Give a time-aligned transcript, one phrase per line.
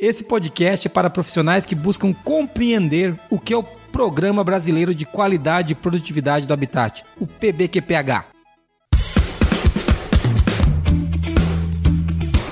[0.00, 5.04] Esse podcast é para profissionais que buscam compreender o que é o Programa Brasileiro de
[5.04, 8.24] Qualidade e Produtividade do Habitat, o PBQPH.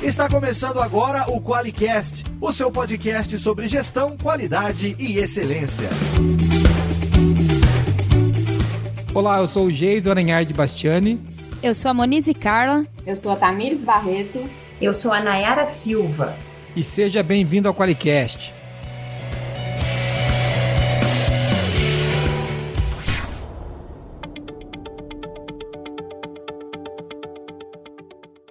[0.02, 5.88] Está começando agora o QualiCast, o seu podcast sobre gestão, qualidade e excelência.
[9.14, 11.18] Olá, eu sou o Geis Aranhard Bastiani.
[11.62, 12.84] Eu sou a Monize Carla.
[13.06, 14.44] Eu sou a Tamires Barreto.
[14.82, 16.36] Eu sou a Nayara Silva
[16.76, 18.54] e seja bem-vindo ao Qualicast.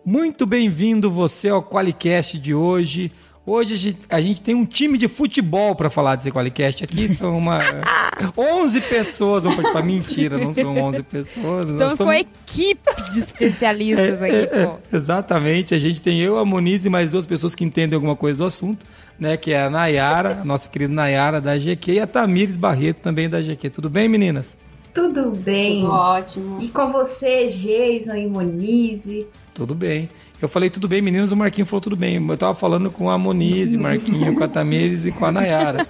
[0.03, 3.11] Muito bem-vindo você ao Qualicast de hoje.
[3.49, 7.07] Hoje a gente tem um time de futebol para falar desse Qualicast aqui.
[7.07, 7.61] São uma
[8.35, 9.45] 11 pessoas.
[9.45, 9.85] Vão participar.
[9.85, 11.69] Mentira, não são 11 pessoas.
[11.69, 11.99] Estamos somos...
[11.99, 14.57] com a equipe de especialistas é, aqui, pô.
[14.57, 15.73] É, exatamente.
[15.73, 18.43] A gente tem eu, a Moniz e mais duas pessoas que entendem alguma coisa do
[18.43, 18.85] assunto,
[19.17, 19.37] né?
[19.37, 23.29] Que é a Nayara, a nossa querida Nayara da GQ e a Tamires Barreto também
[23.29, 23.69] da GQ.
[23.69, 24.57] Tudo bem, meninas?
[24.93, 25.83] Tudo bem.
[25.83, 26.57] Tudo ótimo.
[26.59, 29.25] E com você, Jason e Monize?
[29.57, 30.07] Tudo bem.
[30.39, 32.23] Eu falei tudo bem, meninos, o Marquinho falou tudo bem.
[32.29, 35.87] Eu tava falando com a Monize, Marquinho, com a Tamires e com a Nayara.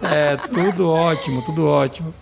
[0.00, 2.14] É, tudo ótimo, tudo ótimo.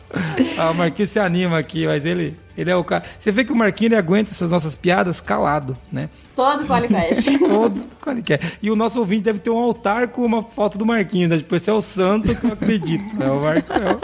[0.56, 3.05] Ah, o Marquinho se anima aqui, mas ele, ele é o cara.
[3.19, 6.09] Você vê que o Marquinho ele aguenta essas nossas piadas calado, né?
[6.35, 7.39] Todo qualicast.
[7.39, 8.59] Todo qualicast.
[8.62, 11.39] E o nosso ouvinte deve ter um altar com uma foto do Marquinho, né?
[11.39, 13.23] Tipo, esse é o santo que eu acredito.
[13.23, 14.01] É o Marquinho.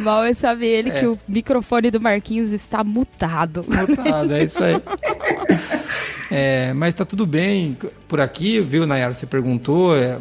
[0.00, 1.00] Mal é saber ele é.
[1.00, 3.64] que o microfone do Marquinhos está mutado.
[3.66, 4.74] Mutado, é isso aí.
[6.30, 7.76] É, mas tá tudo bem
[8.08, 9.14] por aqui, viu, Nayara?
[9.14, 9.96] Você perguntou.
[9.96, 10.18] É, é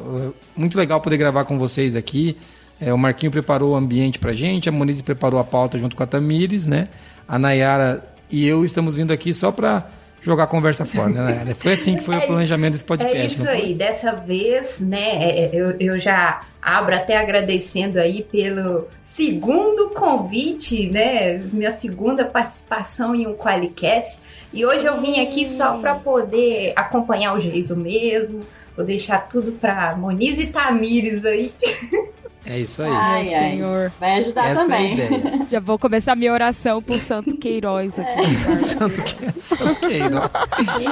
[0.55, 2.37] muito legal poder gravar com vocês aqui.
[2.85, 6.03] É, o Marquinho preparou o ambiente pra gente, a Monize preparou a pauta junto com
[6.03, 6.89] a Tamires, né?
[7.27, 9.87] A Nayara e eu estamos vindo aqui só para
[10.19, 11.55] jogar a conversa fora, né, Nayara?
[11.55, 13.17] Foi assim que foi é, o planejamento desse podcast.
[13.17, 18.87] É isso aí, dessa vez, né, é, eu, eu já abro até agradecendo aí pelo
[19.03, 24.19] segundo convite, né, minha segunda participação em um Qualicast.
[24.51, 28.41] E hoje eu vim aqui só para poder acompanhar o Geiso mesmo.
[28.75, 31.53] Vou deixar tudo para Moniz e Tamires aí.
[32.45, 32.89] É isso aí.
[32.91, 33.91] Ai, ai, Senhor.
[33.99, 34.99] Vai ajudar Essa também.
[34.99, 38.51] É Já vou começar minha oração por Santo Queiroz aqui.
[38.51, 38.55] É.
[38.57, 39.39] Santo, que...
[39.39, 40.29] Santo Queiroz.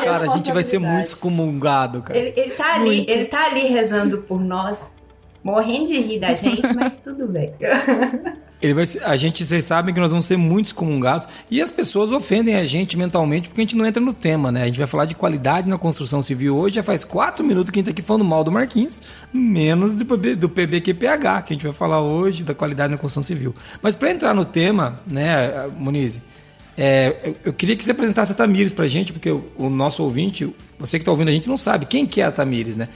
[0.04, 2.18] cara, a gente vai ser muito excomungado, cara.
[2.18, 4.78] Ele, ele, tá ali, ele tá ali rezando por nós,
[5.44, 7.54] morrendo de rir da gente, mas tudo bem.
[8.62, 12.12] Ele vai, a gente, vocês sabem que nós vamos ser muito excomungados e as pessoas
[12.12, 14.64] ofendem a gente mentalmente porque a gente não entra no tema, né?
[14.64, 17.80] A gente vai falar de qualidade na construção civil hoje, já faz quatro minutos que
[17.80, 19.02] a gente tá aqui falando mal do Marquinhos,
[19.34, 23.24] menos do, PB, do PBQPH, que a gente vai falar hoje da qualidade na construção
[23.24, 23.56] civil.
[23.82, 26.22] Mas para entrar no tema, né, Monize,
[26.78, 30.04] é, eu, eu, queria que você apresentasse a Tamires pra gente, porque o, o nosso
[30.04, 32.90] ouvinte, você que tá ouvindo a gente, não sabe quem que é a Tamires, né?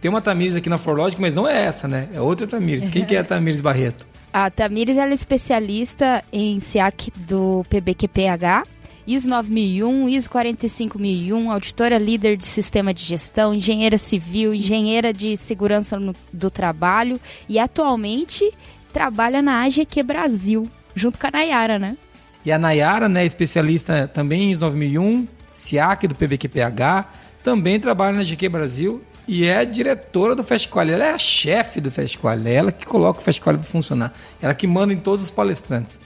[0.00, 2.08] Tem uma Tamires aqui na Forlogic, mas não é essa, né?
[2.14, 2.90] É outra Tamires.
[2.90, 4.06] Quem que é a Tamires Barreto?
[4.38, 8.68] A Tamires ela é especialista em SIAC do PBQPH,
[9.06, 15.98] ISO 9001, ISO 45001, auditora líder de sistema de gestão, engenheira civil, engenheira de segurança
[15.98, 18.52] no, do trabalho e atualmente
[18.92, 21.96] trabalha na AGQ Brasil, junto com a Nayara, né?
[22.44, 27.08] E a Nayara, né, especialista também em ISO 9001, SIAC do PBQPH,
[27.42, 30.88] também trabalha na AGQ Brasil e é a diretora do Festival.
[30.88, 32.38] Ela é a chefe do Festival.
[32.44, 34.12] É ela que coloca o Festival para funcionar.
[34.40, 36.00] Ela que manda em todos os palestrantes.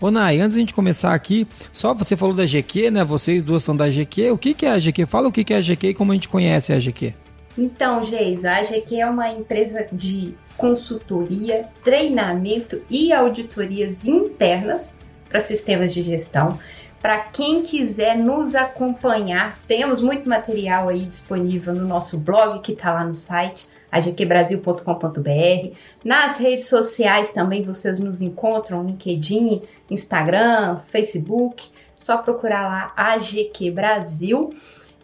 [0.00, 3.04] Ô Nai, antes de a gente começar aqui, só você falou da GQ, né?
[3.04, 4.32] Vocês duas são da GQ.
[4.32, 5.06] O que, que é a GQ?
[5.06, 7.14] Fala o que, que é a GQ e como a gente conhece a GQ.
[7.56, 14.90] Então, Geiso, a GQ é uma empresa de consultoria, treinamento e auditorias internas
[15.28, 16.58] para sistemas de gestão.
[17.02, 22.94] Para quem quiser nos acompanhar, temos muito material aí disponível no nosso blog que está
[22.94, 25.76] lá no site agqbrasil.com.br.
[26.04, 31.68] Nas redes sociais também vocês nos encontram, LinkedIn, Instagram, Facebook.
[31.98, 34.54] Só procurar lá AGQ Brasil.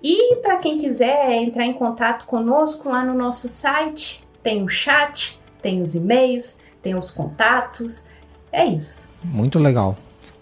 [0.01, 5.39] E para quem quiser entrar em contato conosco lá no nosso site, tem o chat,
[5.61, 8.05] tem os e-mails, tem os contatos.
[8.53, 9.09] É isso.
[9.25, 9.97] Muito legal.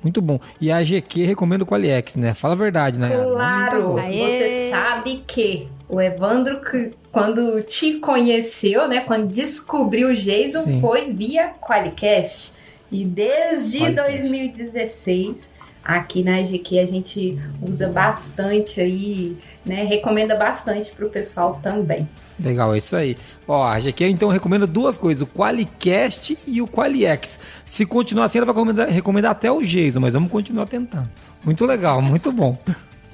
[0.07, 0.39] Muito bom.
[0.61, 2.33] E a GQ recomenda o Qualiex, né?
[2.33, 3.11] Fala a verdade, né?
[3.11, 9.01] Claro, você sabe que o Evandro, que, quando te conheceu, né?
[9.01, 10.81] Quando descobriu o Jason, Sim.
[10.81, 12.53] foi via Qualicast.
[12.89, 14.13] E desde Qualicast.
[14.13, 15.51] 2016
[15.87, 19.85] aqui na GQ a gente usa bastante aí, né?
[19.85, 22.09] Recomenda bastante para o pessoal também.
[22.39, 23.17] Legal, é isso aí.
[23.47, 27.39] Ó, a GQ então recomenda duas coisas, o Qualicast e o Qualiex.
[27.65, 31.09] Se continuar assim, ela vai recomendar, recomendar até o Jason, mas vamos continuar tentando.
[31.45, 32.59] Muito legal, muito bom.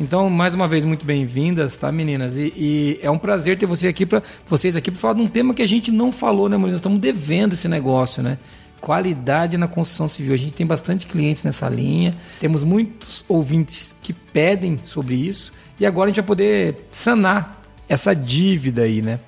[0.00, 2.36] Então, mais uma vez, muito bem-vindas, tá, meninas?
[2.36, 5.28] E, e, é um prazer ter você aqui pra, vocês aqui para falar de um
[5.28, 6.72] tema que a gente não falou, né, Moniz?
[6.72, 8.38] Nós estamos devendo esse negócio, né?
[8.82, 10.34] Qualidade na construção civil.
[10.34, 15.86] A gente tem bastante clientes nessa linha, temos muitos ouvintes que pedem sobre isso, e
[15.86, 19.20] agora a gente vai poder sanar essa dívida aí, né?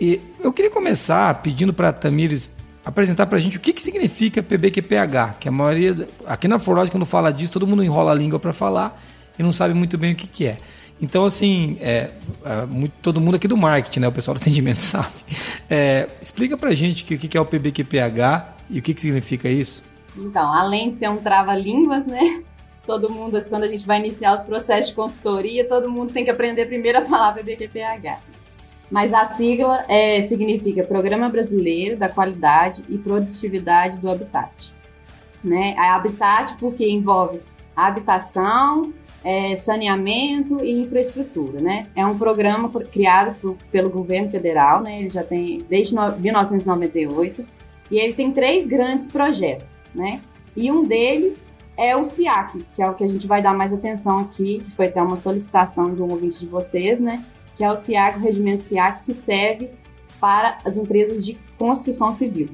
[0.00, 2.50] E eu queria começar pedindo para Tamires
[2.84, 6.90] apresentar para a gente o que, que significa PBQPH, que a maioria, aqui na Forlog,
[6.90, 8.98] quando fala disso, todo mundo enrola a língua para falar
[9.38, 10.56] e não sabe muito bem o que, que é.
[11.00, 12.10] Então, assim, é,
[12.44, 15.14] é, muito, todo mundo aqui do marketing, né, o pessoal do atendimento sabe.
[15.68, 19.48] É, explica a gente o que, que é o PBQPH e o que, que significa
[19.48, 19.82] isso.
[20.16, 22.42] Então, além de ser um trava-línguas, né,
[22.86, 26.30] todo mundo, quando a gente vai iniciar os processos de consultoria, todo mundo tem que
[26.30, 28.18] aprender a falar PBQPH.
[28.90, 34.72] Mas a sigla é, significa Programa Brasileiro da Qualidade e Produtividade do Habitat.
[35.44, 35.74] Né?
[35.76, 37.40] A Habitat porque envolve
[37.76, 38.92] habitação,
[39.22, 41.60] é, saneamento e infraestrutura.
[41.60, 41.86] Né?
[41.94, 45.00] É um programa criado por, pelo governo federal, né?
[45.00, 47.44] ele já tem desde no, 1998,
[47.90, 49.84] e ele tem três grandes projetos.
[49.94, 50.20] Né?
[50.56, 53.72] E um deles é o SIAC, que é o que a gente vai dar mais
[53.72, 57.22] atenção aqui, que foi até uma solicitação de um ouvinte de vocês, né?
[57.56, 59.70] que é o SIAC, o regimento SIAC, que serve
[60.20, 62.48] para as empresas de construção civil.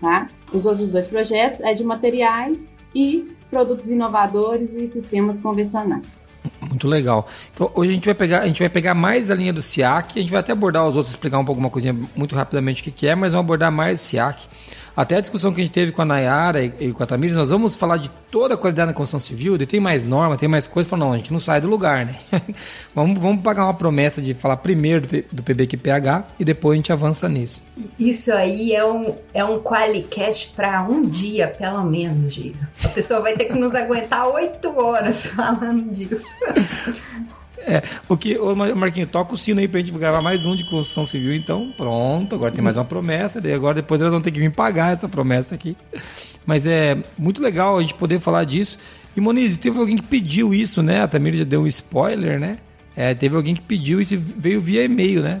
[0.00, 0.26] Tá?
[0.52, 6.31] Os outros dois projetos é de materiais e produtos inovadores e sistemas convencionais.
[6.60, 7.26] Muito legal.
[7.52, 10.18] Então, hoje a gente vai pegar, a gente vai pegar mais a linha do SIAC,
[10.18, 12.84] a gente vai até abordar os outros, explicar um pouco uma coisinha muito rapidamente o
[12.84, 14.48] que, que é, mas vamos abordar mais o SIAC.
[14.96, 17.36] Até a discussão que a gente teve com a Nayara e, e com a Tamires,
[17.36, 20.66] nós vamos falar de toda a qualidade na construção civil, tem mais norma, tem mais
[20.66, 22.16] coisa, falou, não, a gente não sai do lugar, né?
[22.94, 26.92] vamos, vamos pagar uma promessa de falar primeiro do, do PBQPH e depois a gente
[26.92, 27.62] avança nisso.
[27.98, 32.66] Isso aí é um, é um qualicast para um dia, pelo menos, Giso.
[32.84, 36.24] A pessoa vai ter que nos aguentar oito horas falando disso.
[37.66, 40.68] É, o que, ô Marquinhos, toca o sino aí pra gente gravar mais um de
[40.68, 44.30] construção civil, então pronto, agora tem mais uma promessa, daí agora depois elas vão ter
[44.30, 45.76] que vir pagar essa promessa aqui.
[46.44, 48.78] Mas é muito legal a gente poder falar disso.
[49.16, 51.02] E Moniz, teve alguém que pediu isso, né?
[51.02, 52.58] A Tamir já deu um spoiler, né?
[52.96, 55.40] É, teve alguém que pediu isso e veio via e-mail, né?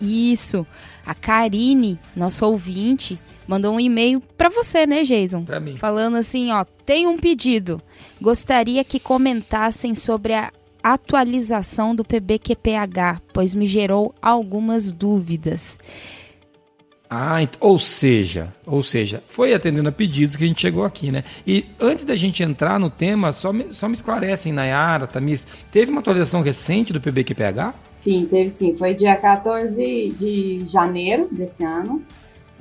[0.00, 0.66] Isso.
[1.06, 5.44] A Karine, nossa ouvinte, mandou um e-mail para você, né, Jason?
[5.44, 5.76] Para mim.
[5.76, 7.80] Falando assim, ó, tem um pedido.
[8.20, 10.52] Gostaria que comentassem sobre a
[10.82, 15.78] atualização do PBQPH, pois me gerou algumas dúvidas.
[17.14, 21.24] Ah, ou seja, ou seja, foi atendendo a pedidos que a gente chegou aqui, né?
[21.46, 25.90] E antes da gente entrar no tema, só me, só me esclarecem, Nayara, Tamires, teve
[25.90, 27.74] uma atualização recente do PBQPH?
[27.92, 28.74] Sim, teve sim.
[28.74, 32.02] Foi dia 14 de janeiro desse ano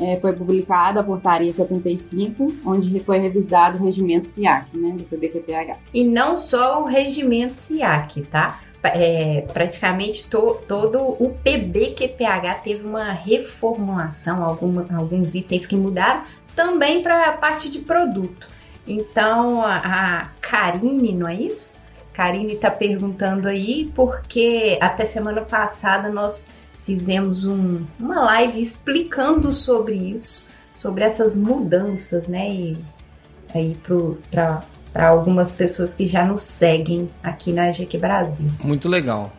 [0.01, 5.77] é, foi publicada a portaria 75, onde foi revisado o regimento SIAC, né, do PBQPH.
[5.93, 8.59] E não só o regimento SIAC, tá?
[8.83, 16.23] É, praticamente to, todo o PBQPH teve uma reformulação, alguma, alguns itens que mudaram,
[16.55, 18.49] também para a parte de produto.
[18.87, 21.73] Então, a, Karine, não é isso?
[22.11, 26.47] Karine está perguntando aí, porque até semana passada nós
[26.85, 30.45] fizemos um, uma live explicando sobre isso,
[30.75, 32.49] sobre essas mudanças, né?
[32.49, 32.77] E
[33.53, 33.77] aí
[34.29, 38.49] para algumas pessoas que já nos seguem aqui na GQ Brasil.
[38.63, 39.31] Muito legal.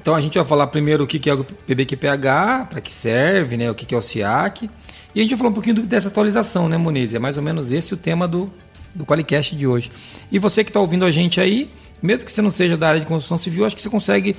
[0.00, 3.70] Então a gente vai falar primeiro o que é o PBQPH, para que serve, né?
[3.70, 4.70] O que é o SIAC.
[5.14, 7.14] E a gente vai falar um pouquinho dessa atualização, né, Moniz?
[7.14, 8.52] É mais ou menos esse o tema do,
[8.94, 9.90] do Qualicast de hoje.
[10.30, 11.70] E você que está ouvindo a gente aí,
[12.02, 14.36] mesmo que você não seja da área de construção civil, acho que você consegue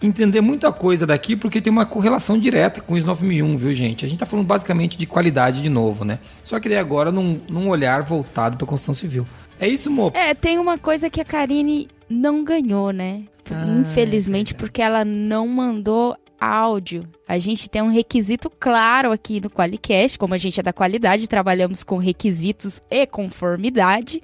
[0.00, 4.04] entender muita coisa daqui porque tem uma correlação direta com o ISO 9001, viu, gente?
[4.04, 6.18] A gente está falando basicamente de qualidade de novo, né?
[6.44, 9.26] Só que daí agora num, num olhar voltado para a construção civil.
[9.60, 10.12] É isso, Mo?
[10.14, 13.24] É, tem uma coisa que a Karine não ganhou, né?
[13.50, 17.08] Ah, Infelizmente, é porque ela não mandou áudio.
[17.26, 21.28] A gente tem um requisito claro aqui no Qualicast, como a gente é da qualidade,
[21.28, 24.22] trabalhamos com requisitos e conformidade.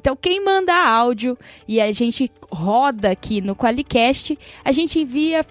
[0.00, 1.36] Então, quem manda áudio
[1.68, 5.44] e a gente roda aqui no Qualicast, a gente envia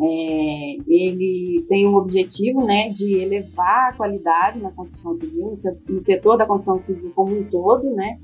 [0.00, 5.52] É, ele tem um objetivo né, de elevar a qualidade na construção civil,
[5.88, 8.18] no setor da construção civil como um todo, né?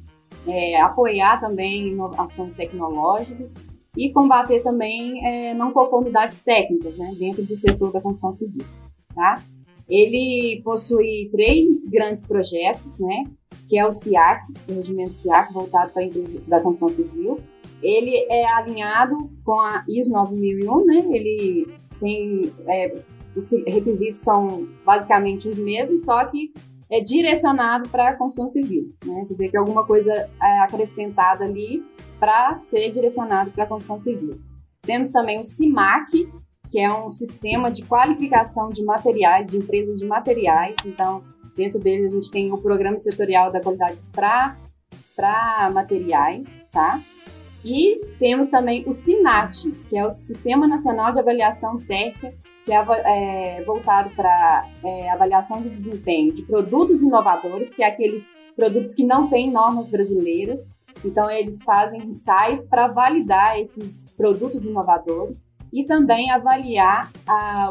[0.46, 3.54] É, apoiar também inovações tecnológicas
[3.96, 8.64] e combater também é, não conformidades técnicas né, dentro do setor da construção civil.
[9.14, 9.42] Tá?
[9.88, 13.24] Ele possui três grandes projetos, né?
[13.68, 17.40] Que é o CIAC, o regimento CIAC, voltado para a indústria da construção civil.
[17.82, 20.98] Ele é alinhado com a ISO 9001, né?
[21.10, 21.66] Ele
[22.00, 23.02] tem é,
[23.36, 26.52] os requisitos são basicamente os mesmos, só que
[26.90, 28.94] é direcionado para a construção civil.
[29.04, 29.24] Né?
[29.24, 31.84] Você vê que alguma coisa é acrescentada ali
[32.20, 34.38] para ser direcionado para a construção civil.
[34.82, 36.28] Temos também o CIMAC,
[36.70, 40.76] que é um sistema de qualificação de materiais, de empresas de materiais.
[40.84, 41.22] Então,
[41.56, 47.00] Dentro deles a gente tem o Programa Setorial da Qualidade para materiais, tá?
[47.64, 52.34] E temos também o SINAT, que é o Sistema Nacional de Avaliação Técnica,
[52.64, 58.30] que é, é voltado para é, avaliação de desempenho de produtos inovadores, que é aqueles
[58.54, 60.70] produtos que não têm normas brasileiras.
[61.04, 67.10] Então, eles fazem ensaios para validar esses produtos inovadores e também avaliar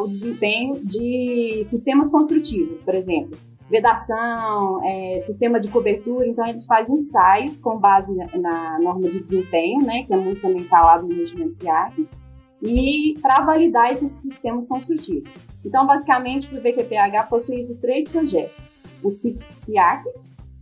[0.02, 3.38] o desempenho de sistemas construtivos, por exemplo
[3.70, 9.84] vedação, é, sistema de cobertura, então eles fazem ensaios com base na, norma de desempenho,
[9.86, 12.08] né, que é muito também falado no regimento SIAC,
[12.62, 15.30] e para validar esses sistemas construtivos.
[15.66, 20.04] Então, basicamente, o VQPH possui esses três projetos, o SIAC,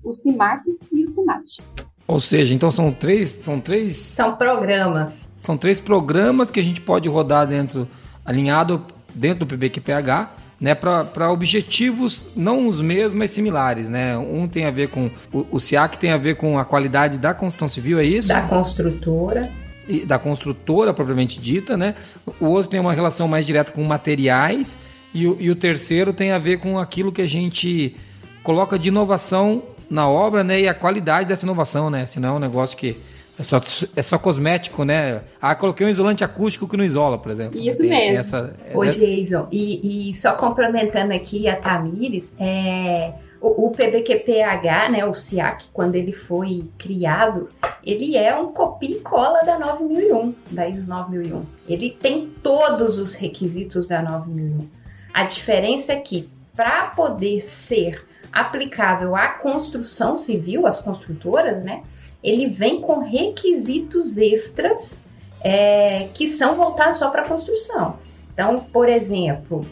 [0.04, 1.62] o CIMAC e o CIMAT.
[2.08, 3.96] Ou seja, então são três, são três...
[3.96, 5.32] São programas.
[5.38, 7.88] São três programas que a gente pode rodar dentro,
[8.26, 14.16] alinhado dentro do PBQPH, né, para objetivos não os mesmos, mas similares, né?
[14.16, 17.34] Um tem a ver com o, o SIAC tem a ver com a qualidade da
[17.34, 18.28] construção civil, é isso?
[18.28, 19.50] Da construtora.
[19.88, 21.96] E, da construtora propriamente dita, né?
[22.40, 24.78] O outro tem uma relação mais direta com materiais
[25.12, 27.96] e o, e o terceiro tem a ver com aquilo que a gente
[28.44, 30.62] coloca de inovação na obra, né?
[30.62, 32.06] E a qualidade dessa inovação, né?
[32.06, 32.96] Senão é um negócio que
[33.40, 33.62] é só,
[33.96, 35.22] é só cosmético, né?
[35.42, 37.60] Ah, coloquei um isolante acústico que não isola, por exemplo.
[37.60, 38.08] Isso tem, mesmo.
[38.08, 43.72] Tem essa, é, Ô, Jason, e, e, só complementando aqui a Tamires, é, o, o
[43.72, 47.50] PBQPH, né, o SIAC, quando ele foi criado,
[47.84, 51.44] ele é um copia e cola da 9001, da ISO 9001.
[51.68, 54.68] Ele tem todos os requisitos da 9001.
[55.14, 61.82] A diferença é que, para poder ser aplicável à construção civil, às construtoras, né,
[62.24, 64.98] ele vem com requisitos extras
[65.44, 67.98] é, que são voltados só para construção.
[68.34, 69.66] Então, por exemplo,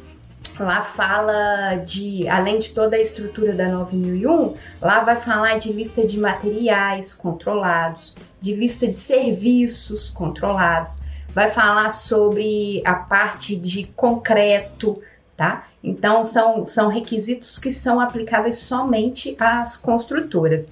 [0.59, 6.05] lá fala de, além de toda a estrutura da 9001, lá vai falar de lista
[6.05, 15.01] de materiais controlados, de lista de serviços controlados, vai falar sobre a parte de concreto,
[15.37, 15.67] tá?
[15.83, 20.67] Então, são, são requisitos que são aplicáveis somente às construtoras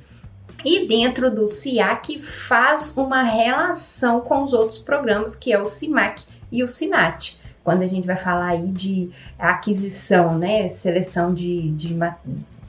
[0.66, 6.24] e dentro do SIAC faz uma relação com os outros programas, que é o CIMAC
[6.52, 7.40] e o SINAT.
[7.64, 11.98] Quando a gente vai falar aí de aquisição, né, seleção de, de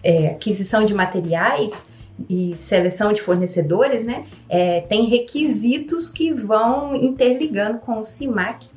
[0.03, 1.85] é, aquisição de materiais
[2.29, 8.69] e seleção de fornecedores, né, é, tem requisitos que vão interligando com o CIMAC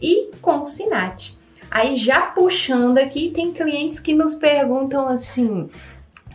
[0.00, 1.38] e com o SINAT.
[1.70, 5.70] Aí já puxando aqui, tem clientes que nos perguntam assim: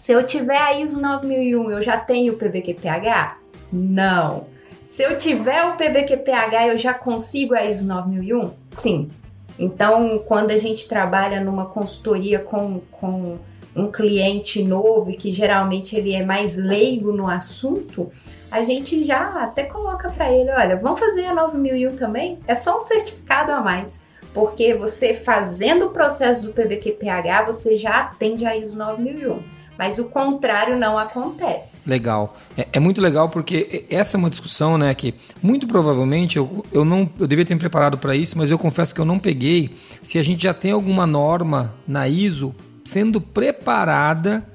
[0.05, 3.39] se eu tiver a ISO 9001, eu já tenho o PBQPH?
[3.73, 4.45] Não.
[4.87, 8.53] Se eu tiver o PBQPH, eu já consigo a ISO 9001?
[8.69, 9.09] Sim.
[9.57, 13.39] Então, quando a gente trabalha numa consultoria com, com
[13.75, 18.11] um cliente novo e que geralmente ele é mais leigo no assunto,
[18.51, 22.37] a gente já até coloca para ele, olha, vamos fazer a 9001 também?
[22.47, 23.99] É só um certificado a mais.
[24.35, 30.05] Porque você fazendo o processo do PVQPH, você já atende a ISO 9001 mas o
[30.05, 31.89] contrário não acontece.
[31.89, 32.37] Legal.
[32.57, 36.85] É, é, muito legal porque essa é uma discussão, né, que muito provavelmente eu, eu
[36.85, 39.75] não eu devia ter me preparado para isso, mas eu confesso que eu não peguei
[40.01, 44.45] se a gente já tem alguma norma na ISO sendo preparada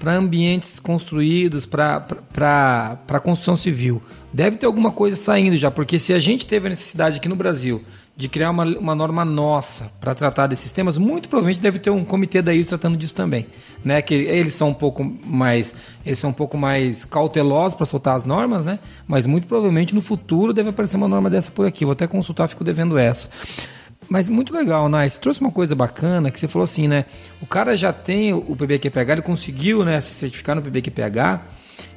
[0.00, 4.00] para ambientes construídos, para construção civil.
[4.32, 7.36] Deve ter alguma coisa saindo já, porque se a gente teve a necessidade aqui no
[7.36, 7.82] Brasil
[8.20, 12.04] de criar uma, uma norma nossa para tratar desses temas, muito provavelmente deve ter um
[12.04, 13.46] comitê da ISO tratando disso também,
[13.82, 14.02] né?
[14.02, 15.72] Que eles são um pouco mais,
[16.04, 18.78] eles são um pouco mais cautelosos para soltar as normas, né?
[19.08, 21.86] Mas muito provavelmente no futuro deve aparecer uma norma dessa por aqui.
[21.86, 23.30] Vou até consultar, fico devendo essa.
[24.06, 25.18] Mas muito legal, Nice.
[25.18, 27.06] Trouxe uma coisa bacana que você falou assim, né?
[27.40, 31.40] O cara já tem o PBQPH, ele conseguiu, né, se certificar no PBQPH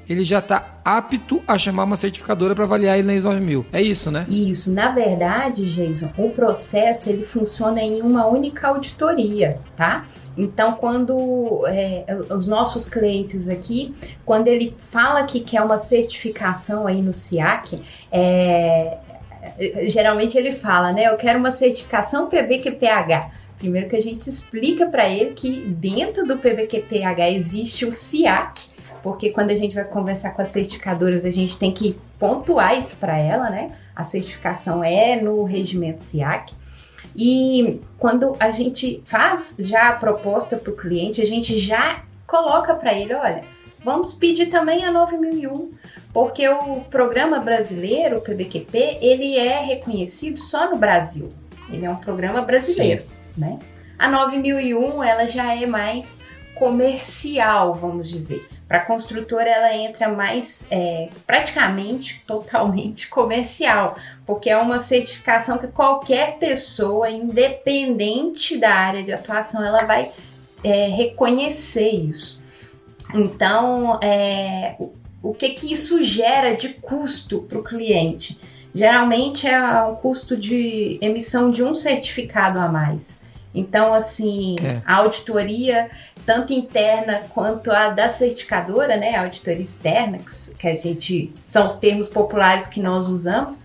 [0.08, 3.66] ele já está apto a chamar uma certificadora para avaliar ele na ISO 9000.
[3.72, 4.26] É isso, né?
[4.30, 4.72] Isso.
[4.72, 10.06] Na verdade, Jason, o processo ele funciona em uma única auditoria, tá?
[10.38, 13.96] Então, quando é, os nossos clientes aqui,
[14.26, 17.82] quando ele fala que quer uma certificação aí no SIAC,
[18.12, 18.98] é,
[19.88, 21.08] geralmente ele fala, né?
[21.08, 23.32] Eu quero uma certificação PBQPH.
[23.58, 28.73] Primeiro que a gente explica para ele que dentro do PBQPH existe o SIAC,
[29.04, 32.96] porque quando a gente vai conversar com as certificadoras, a gente tem que pontuar isso
[32.96, 33.74] para ela, né?
[33.94, 36.54] A certificação é no regimento SIAC.
[37.16, 42.74] E quando a gente faz já a proposta para o cliente, a gente já coloca
[42.74, 43.44] para ele, olha,
[43.84, 45.72] vamos pedir também a 9001,
[46.14, 51.32] porque o programa brasileiro, o PBQP, ele é reconhecido só no Brasil.
[51.70, 53.42] Ele é um programa brasileiro, Sim.
[53.42, 53.60] né?
[54.00, 56.16] A 9001, ela já é mais
[56.56, 58.48] comercial, vamos dizer.
[58.68, 65.68] Para a construtora, ela entra mais é, praticamente totalmente comercial, porque é uma certificação que
[65.68, 70.12] qualquer pessoa, independente da área de atuação, ela vai
[70.64, 72.42] é, reconhecer isso.
[73.14, 74.76] Então, é,
[75.22, 78.40] o, que, que isso gera de custo para o cliente?
[78.74, 83.22] Geralmente é o custo de emissão de um certificado a mais.
[83.54, 84.82] Então, assim, é.
[84.86, 85.90] a auditoria,
[86.26, 89.16] tanto interna quanto a da certificadora, né?
[89.16, 90.20] A auditoria externa,
[90.58, 91.32] que a gente.
[91.46, 93.60] são os termos populares que nós usamos,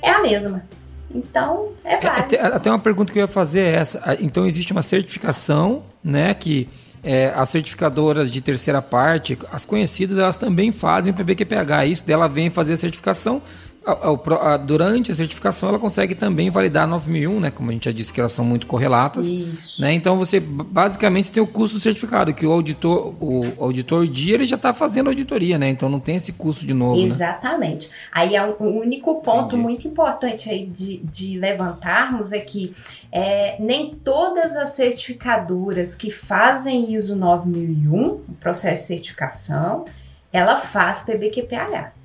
[0.00, 0.64] é a mesma.
[1.12, 2.34] Então, é, é válido.
[2.36, 4.16] É, até uma pergunta que eu ia fazer é essa.
[4.20, 6.32] Então, existe uma certificação, né?
[6.34, 6.68] Que
[7.02, 11.86] é, as certificadoras de terceira parte, as conhecidas, elas também fazem o PBQPH.
[11.86, 13.42] Isso dela vem fazer a certificação
[13.86, 17.50] a, a, durante a certificação ela consegue também validar a 9001, né?
[17.52, 19.28] Como a gente já disse que elas são muito correlatas.
[19.28, 19.80] Isso.
[19.80, 19.92] Né?
[19.92, 24.46] Então você basicamente tem o custo do certificado, que o auditor, o auditor dia ele
[24.46, 25.68] já está fazendo auditoria, né?
[25.68, 27.00] Então não tem esse custo de novo.
[27.00, 27.06] Né?
[27.06, 27.88] Exatamente.
[27.88, 27.94] Né?
[28.10, 29.62] Aí é o único ponto Entendi.
[29.62, 32.74] muito importante aí de, de levantarmos é que
[33.12, 39.84] é, nem todas as certificadoras que fazem ISO 9001, o processo de certificação,
[40.32, 41.95] ela faz PBQPH.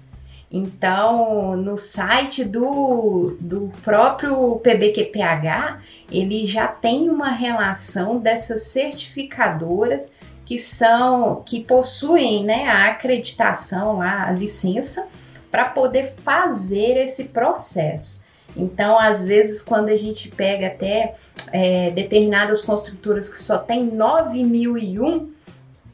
[0.51, 5.79] Então, no site do, do próprio PBQPH,
[6.11, 10.11] ele já tem uma relação dessas certificadoras
[10.45, 15.07] que são que possuem né, a acreditação, a licença
[15.49, 18.21] para poder fazer esse processo.
[18.55, 21.15] Então, às vezes, quando a gente pega até
[21.53, 25.30] é, determinadas construtoras que só tem 9001,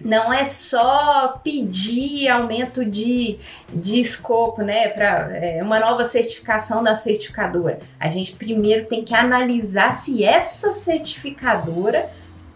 [0.03, 6.95] não é só pedir aumento de, de escopo, né, para é, uma nova certificação da
[6.95, 7.79] certificadora.
[7.99, 12.09] A gente primeiro tem que analisar se essa certificadora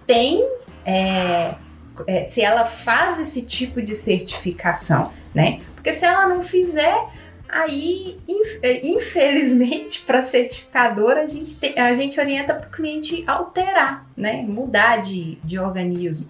[0.05, 0.47] tem,
[0.85, 1.55] é,
[2.07, 5.61] é, se ela faz esse tipo de certificação, né?
[5.75, 7.07] Porque se ela não fizer,
[7.49, 8.19] aí
[8.61, 14.43] é, infelizmente para certificadora a gente, te, a gente orienta para o cliente alterar, né,
[14.47, 16.29] mudar de, de organismo.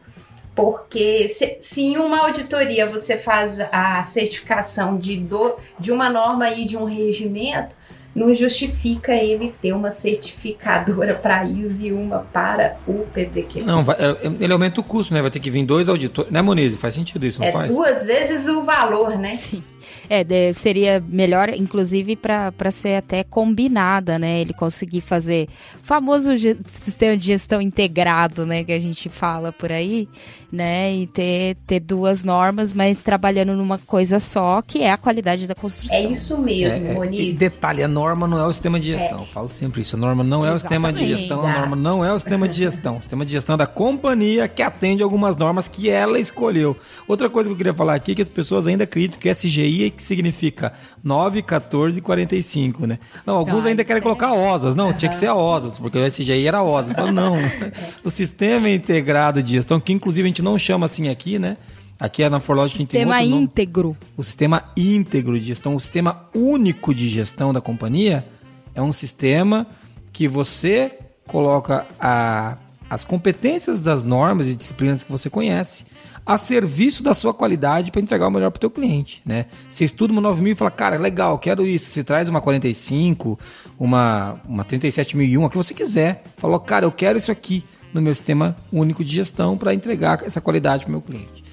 [0.55, 6.49] Porque se, se, em uma auditoria você faz a certificação de, do, de uma norma
[6.49, 7.73] e de um regimento,
[8.13, 13.61] não justifica ele ter uma certificadora para ISO e uma para o PDQ.
[13.61, 15.21] Não, vai, é, ele aumenta o custo, né?
[15.21, 16.29] Vai ter que vir dois auditores.
[16.29, 16.77] Né, Monize?
[16.77, 17.69] Faz sentido isso, não é faz?
[17.69, 19.35] duas vezes o valor, né?
[19.35, 19.63] Sim.
[20.13, 24.41] É, seria melhor, inclusive, para ser até combinada, né?
[24.41, 25.47] Ele conseguir fazer
[25.81, 26.31] o famoso
[26.65, 28.61] sistema de gestão integrado, né?
[28.61, 30.09] Que a gente fala por aí,
[30.51, 30.93] né?
[30.93, 35.55] E ter, ter duas normas, mas trabalhando numa coisa só, que é a qualidade da
[35.55, 35.95] construção.
[35.95, 37.37] É isso mesmo, é, Moniz.
[37.37, 39.19] É, detalhe, a norma não é o sistema de gestão.
[39.19, 39.21] É.
[39.21, 39.95] Eu falo sempre isso.
[39.95, 40.55] A norma não é Exatamente.
[40.55, 41.45] o sistema de gestão.
[41.45, 42.97] A norma não é o sistema de gestão.
[42.97, 46.75] O sistema de gestão é da companhia que atende algumas normas que ela escolheu.
[47.07, 49.85] Outra coisa que eu queria falar aqui é que as pessoas ainda acreditam que SGI
[49.85, 52.99] é que significa 9, 14 e 45, né?
[53.25, 54.75] Não, alguns ainda querem colocar OSAS.
[54.75, 54.93] Não, uhum.
[54.93, 56.93] tinha que ser a OSAS, porque o SGI era OSAS.
[56.93, 57.37] Falo, não,
[58.03, 61.57] o sistema integrado de gestão, que inclusive a gente não chama assim aqui, né?
[61.99, 63.95] Aqui é na Forlogic Sistema íntegro.
[64.17, 68.25] O sistema íntegro de gestão, o sistema único de gestão da companhia
[68.73, 69.67] é um sistema
[70.11, 72.57] que você coloca a,
[72.91, 75.85] as competências das normas e disciplinas que você conhece
[76.25, 79.45] a serviço da sua qualidade para entregar o melhor para o teu cliente, né?
[79.69, 81.85] Você estuda uma 9000 e fala, cara, legal, quero isso.
[81.85, 83.39] Você traz uma 45,
[83.79, 86.21] uma, uma 37001, a que você quiser.
[86.35, 90.41] Falou, cara, eu quero isso aqui no meu sistema único de gestão para entregar essa
[90.41, 91.45] qualidade para o meu cliente.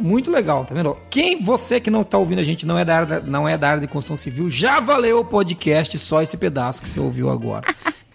[0.00, 0.96] Muito legal, tá vendo?
[1.08, 3.68] Quem você que não está ouvindo a gente não é da área, não é da
[3.68, 7.72] área de construção civil, já valeu o podcast só esse pedaço que você ouviu agora.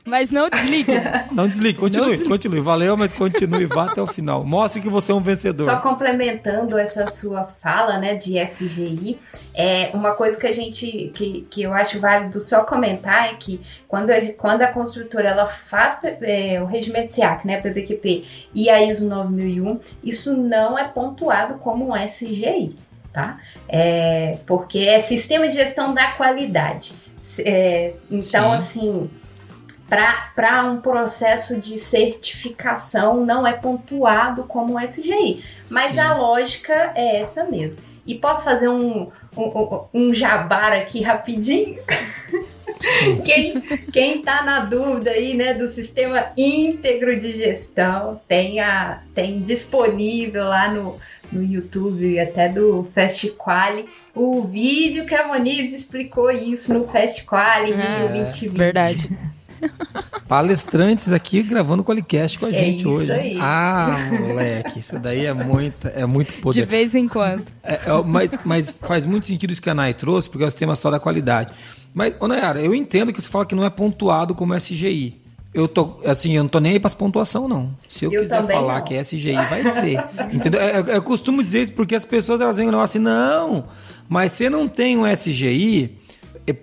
[0.10, 0.92] Mas não desligue.
[1.32, 2.30] Não desligue, continue, desligue.
[2.30, 2.60] continue.
[2.60, 4.44] Valeu, mas continue, vá até o final.
[4.44, 5.66] Mostre que você é um vencedor.
[5.66, 9.20] Só complementando essa sua fala, né, de SGI,
[9.54, 13.62] é uma coisa que a gente, que, que eu acho válido só comentar é que
[13.88, 18.84] quando a, quando a construtora ela faz é, o regimento SIAC, né, PPQP, e a
[18.84, 22.76] ISO 9001, isso não é pontuado como um SGI,
[23.14, 23.40] tá?
[23.68, 26.94] É, porque é sistema de gestão da qualidade.
[27.40, 28.56] É, então, Sim.
[28.56, 29.10] assim,
[29.90, 35.44] para um processo de certificação não é pontuado como SGI.
[35.70, 36.00] Mas Sim.
[36.00, 37.78] a lógica é essa mesmo.
[38.06, 41.80] E posso fazer um, um, um jabar aqui rapidinho?
[43.26, 49.42] quem, quem tá na dúvida aí, né, do sistema íntegro de gestão, tem, a, tem
[49.42, 50.98] disponível lá no,
[51.32, 56.88] no YouTube e até do Fast Quali o vídeo que a Moniz explicou isso no
[56.88, 58.50] Fast Quali ah, 2020.
[58.50, 59.10] Verdade.
[60.28, 63.12] Palestrantes aqui gravando o Qualicast com a é gente é hoje.
[63.12, 63.38] Aí.
[63.42, 66.62] Ah, moleque, isso daí é muito, é muito poder.
[66.62, 67.46] De vez em quando.
[67.64, 70.52] É, é, mas, mas faz muito sentido isso que a Nai trouxe, porque é o
[70.52, 71.52] sistema só da qualidade.
[71.94, 75.20] Mas, ô Nayara, eu entendo que você fala que não é pontuado como SGI.
[75.52, 77.76] Eu tô, assim, eu não tô nem aí para as pontuação, não.
[77.88, 78.86] Se eu, eu quiser falar não.
[78.86, 80.06] que é SGI, vai ser.
[80.32, 80.62] entendeu?
[80.62, 83.66] Eu, eu, costumo dizer isso porque as pessoas elas vêm e assim, não,
[84.08, 85.98] mas você não tem um SGI,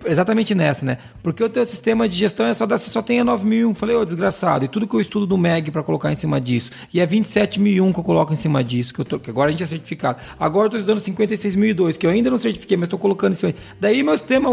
[0.05, 0.97] exatamente nessa, né?
[1.21, 3.73] Porque o teu sistema de gestão é só você só tem a 9001.
[3.75, 4.65] Falei, ô, oh, desgraçado.
[4.65, 6.71] E tudo que eu estudo do MEG para colocar em cima disso.
[6.93, 9.51] E é 27001 que eu coloco em cima disso, que, eu tô, que agora a
[9.51, 10.19] gente é certificado.
[10.39, 13.53] Agora eu tô estudando 56002, que eu ainda não certifiquei, mas estou colocando em cima.
[13.79, 14.49] Daí meu sistema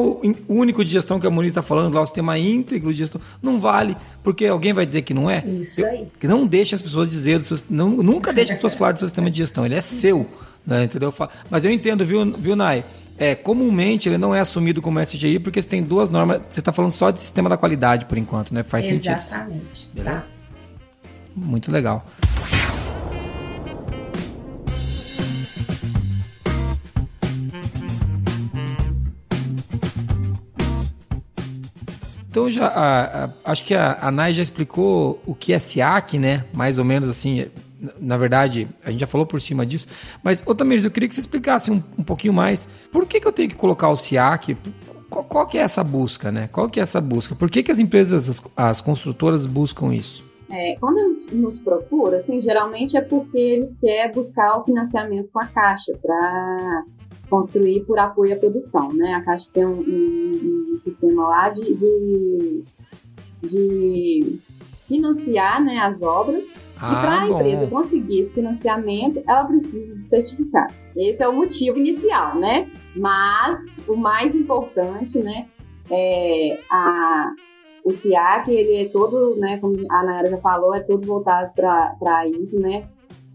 [0.48, 3.58] único de gestão que a Moniz está falando, lá, o sistema íntegro de gestão, não
[3.58, 5.44] vale, porque alguém vai dizer que não é.
[5.46, 6.06] Isso aí.
[6.18, 8.98] que não deixe as pessoas dizer, do seu, não, nunca deixe as pessoas falar do
[8.98, 9.64] seu sistema de gestão.
[9.64, 10.26] Ele é seu,
[10.66, 11.12] né, entendeu?
[11.50, 12.84] Mas eu entendo, viu, viu Nai?
[13.16, 16.42] é, comumente ele não é assumido como SGI porque você tem duas normas.
[16.48, 18.62] Você está falando só de sistema da qualidade por enquanto, né?
[18.62, 19.28] Faz Exatamente, sentido.
[19.28, 19.90] Exatamente.
[19.94, 20.20] Beleza?
[20.20, 20.26] Tá.
[21.36, 22.06] Muito legal.
[32.28, 36.18] Então já a, a, acho que a, a Nai já explicou o que é SIAC,
[36.18, 36.44] né?
[36.52, 37.46] Mais ou menos assim,
[38.00, 39.86] na verdade, a gente já falou por cima disso,
[40.22, 42.68] mas, ô Tamires, eu queria que você explicasse um, um pouquinho mais.
[42.90, 44.56] Por que, que eu tenho que colocar o SIAC?
[45.08, 46.48] Qual, qual, que é essa busca, né?
[46.50, 47.34] Qual que é essa busca?
[47.34, 50.24] Por que, que as empresas, as, as construtoras buscam isso?
[50.50, 55.40] É, quando eles nos procuram, assim, geralmente é porque eles querem buscar o financiamento com
[55.40, 56.84] a Caixa para
[57.28, 59.14] construir por apoio à produção, né?
[59.14, 62.64] A Caixa tem um, um, um sistema lá de, de,
[63.42, 64.38] de
[64.86, 66.52] financiar né, as obras
[66.84, 70.74] ah, e para a empresa conseguir esse financiamento, ela precisa de certificado.
[70.94, 72.70] Esse é o motivo inicial, né?
[72.94, 75.46] Mas o mais importante, né,
[75.90, 77.32] é a,
[77.84, 82.28] o SIAC, ele é todo, né, como a Nayara já falou, é todo voltado para
[82.28, 82.88] isso, né?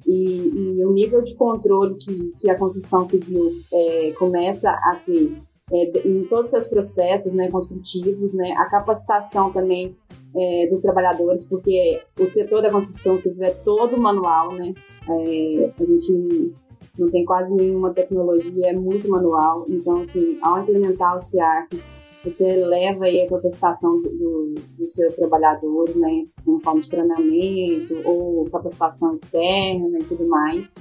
[0.05, 5.37] E, e, o nível de controle que, que a construção civil é, começa a ter
[5.71, 9.95] é, em todos os seus processos né, construtivos, né, a capacitação também
[10.35, 14.73] é, dos trabalhadores, porque o setor da construção civil é todo manual, né?
[15.09, 16.53] É, a gente
[16.97, 19.65] não tem quase nenhuma tecnologia, é muito manual.
[19.69, 21.79] Então, assim, ao implementar o CIARC,
[22.23, 26.25] você leva aí a capacitação do, do, dos seus trabalhadores, né?
[26.47, 30.75] Em forma de treinamento ou capacitação externa e tudo mais.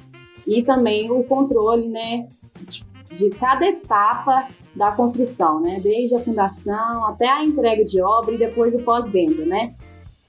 [0.47, 2.29] E também o controle, né?
[3.15, 5.81] de cada etapa da construção, né?
[5.83, 9.75] Desde a fundação até a entrega de obra e depois o pós-venda, né?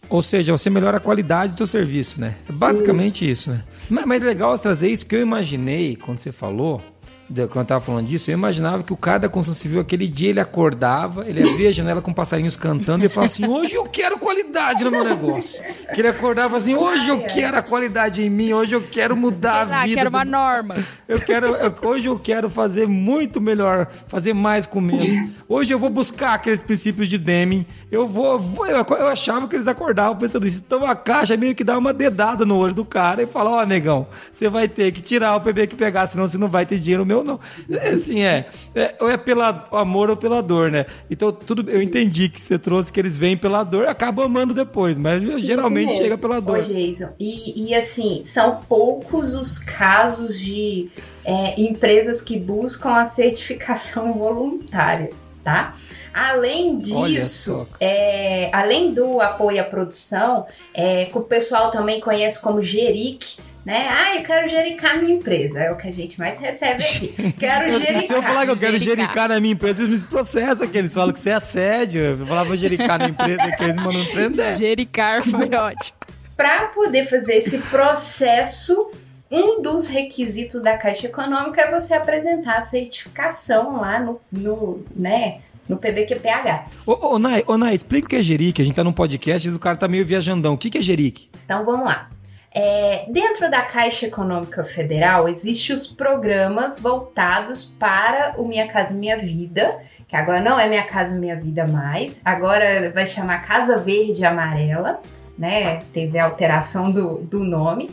[0.10, 2.36] Ou seja, você melhora a qualidade do serviço, né?
[2.50, 3.64] É basicamente isso, isso né?
[3.88, 6.82] Mas, mas legal trazer isso que eu imaginei quando você falou
[7.30, 10.30] quando eu tava falando disso, eu imaginava que o cara da construção civil, aquele dia
[10.30, 14.18] ele acordava, ele abria a janela com passarinhos cantando e falava assim: hoje eu quero
[14.18, 15.62] qualidade no meu negócio.
[15.94, 19.68] Que ele acordava assim: hoje eu quero a qualidade em mim, hoje eu quero mudar
[19.68, 19.96] Sei a vida.
[19.96, 20.32] quero uma do...
[20.32, 20.76] norma.
[21.08, 25.32] Eu quero, hoje eu quero fazer muito melhor, fazer mais com menos.
[25.48, 27.66] Hoje eu vou buscar aqueles princípios de Deming.
[27.92, 30.64] Eu vou, vou eu, eu, achava que eles acordavam pensando isso.
[30.66, 33.62] Então a caixa meio que dá uma dedada no olho do cara e fala: ó,
[33.62, 36.66] oh, negão, você vai ter que tirar o PB que pegar, senão você não vai
[36.66, 37.40] ter dinheiro meu ou não.
[37.70, 38.96] É, assim, é, é.
[39.00, 40.86] Ou é pelo amor ou pela dor, né?
[41.10, 44.54] Então, tudo eu entendi que você trouxe que eles vêm pela dor e acabam amando
[44.54, 46.60] depois, mas geralmente chega pela dor.
[46.60, 50.90] Ô, Jason, e, e assim, são poucos os casos de
[51.24, 55.12] é, empresas que buscam a certificação voluntária,
[55.44, 55.76] tá?
[56.14, 62.64] Além disso, é, além do apoio à produção, é, que o pessoal também conhece como
[62.64, 63.88] GERIC, né?
[63.90, 65.60] Ah, eu quero jericar minha empresa.
[65.60, 67.34] É o que a gente mais recebe aqui.
[67.34, 68.06] Quero jericar.
[68.08, 70.78] Se eu falar que eu quero jericar na minha empresa, eles me processam aqui.
[70.78, 72.02] Eles falam que você é assédio.
[72.02, 74.58] Eu falava jericar na empresa que eles mandam prender.
[74.58, 75.98] Jericar foi ótimo.
[76.36, 78.92] Para poder fazer esse processo,
[79.30, 85.42] um dos requisitos da Caixa Econômica é você apresentar a certificação lá no, no né,
[85.68, 86.66] no PBQPH.
[86.86, 88.62] Ô, ô, Nai, ô, Nai, explica o que é Jeric.
[88.62, 90.54] A gente tá num podcast e o cara tá meio viajandão.
[90.54, 91.30] O que, que é Jeric?
[91.46, 92.10] Então vamos lá.
[92.52, 99.18] É, dentro da Caixa Econômica Federal, existem os programas voltados para o Minha Casa Minha
[99.18, 104.26] Vida, que agora não é Minha Casa Minha Vida mais, agora vai chamar Casa Verde
[104.26, 105.00] Amarela,
[105.38, 105.84] né?
[105.94, 107.92] Teve a alteração do, do nome,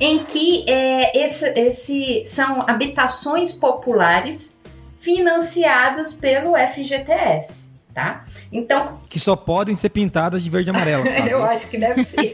[0.00, 4.56] em que é, esse, esse são habitações populares
[5.00, 7.61] financiadas pelo FGTS
[7.94, 8.24] tá?
[8.50, 9.00] Então.
[9.08, 11.04] Que só podem ser pintadas de verde e amarelo.
[11.28, 12.32] eu acho que deve ser.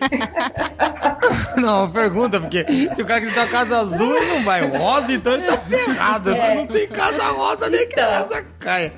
[1.57, 4.69] não, pergunta, porque se o cara quiser ter uma casa azul, ele não vai.
[4.69, 6.31] Rosa, então ele tá ferrado.
[6.31, 6.55] É.
[6.55, 8.09] Não tem casa rosa nem então.
[8.09, 8.93] casa caia.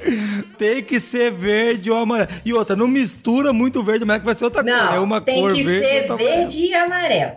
[0.58, 2.30] Tem que ser verde ou amarelo.
[2.44, 4.96] E outra, não mistura muito verde e amarelo, que vai ser outra não, cor.
[4.96, 5.86] É uma tem cor que verde.
[5.86, 7.32] Ser verde e amarelo.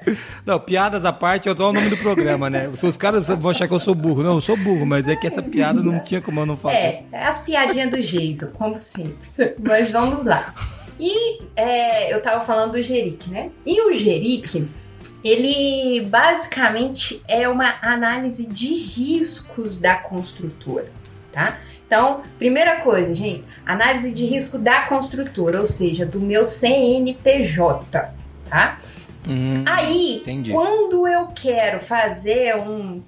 [0.45, 2.69] Não, piadas à parte, eu dou o nome do programa, né?
[2.83, 4.23] Os caras vão achar que eu sou burro.
[4.23, 6.75] Não, eu sou burro, mas é que essa piada não tinha como eu não fazer.
[6.75, 9.12] É, as piadinhas do Jason, como sempre.
[9.65, 10.53] Mas vamos lá.
[10.99, 13.51] E é, eu tava falando do Jeric, né?
[13.65, 14.67] E o Jeric,
[15.23, 20.91] ele basicamente é uma análise de riscos da construtora,
[21.31, 21.57] tá?
[21.85, 28.13] Então, primeira coisa, gente, análise de risco da construtora, ou seja, do meu CNPJ,
[28.49, 28.79] tá?
[29.27, 30.51] Hum, Aí, entendi.
[30.51, 33.01] quando eu quero fazer um,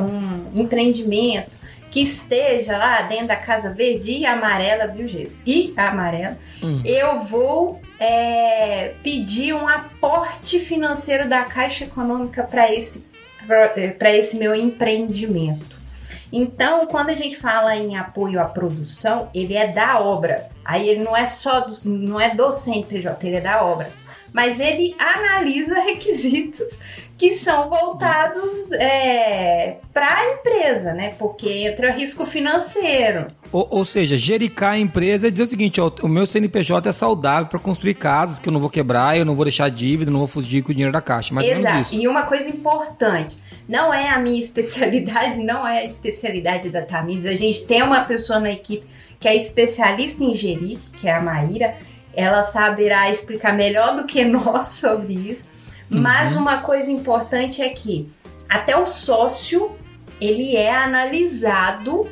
[0.00, 1.57] um empreendimento
[1.90, 5.36] que esteja lá dentro da Casa Verde e amarela, viu, Geis?
[5.46, 6.80] E amarela, hum.
[6.84, 13.06] eu vou é, pedir um aporte financeiro da Caixa Econômica para esse,
[13.98, 15.78] para esse meu empreendimento.
[16.30, 20.48] Então, quando a gente fala em apoio à produção, ele é da obra.
[20.64, 23.90] Aí ele não é só do, não é do CNPJ, ele é da obra.
[24.38, 26.78] Mas ele analisa requisitos
[27.18, 31.12] que são voltados é, para a empresa, né?
[31.18, 33.26] Porque entra risco financeiro.
[33.50, 36.92] Ou, ou seja, gericar a empresa é dizer o seguinte: ó, o meu CNPJ é
[36.92, 40.20] saudável para construir casas que eu não vou quebrar, eu não vou deixar dívida, não
[40.20, 41.34] vou fugir com o dinheiro da caixa.
[41.34, 41.92] Mas Exato.
[41.92, 43.36] E uma coisa importante:
[43.68, 47.26] não é a minha especialidade, não é a especialidade da Tamiz.
[47.26, 48.86] A gente tem uma pessoa na equipe
[49.18, 51.74] que é especialista em Geric, que é a Maíra.
[52.18, 55.48] Ela saberá explicar melhor do que nós sobre isso
[55.90, 56.00] Uhum.
[56.00, 58.10] Mas uma coisa importante é que
[58.48, 59.76] até o sócio
[60.20, 62.06] ele é analisado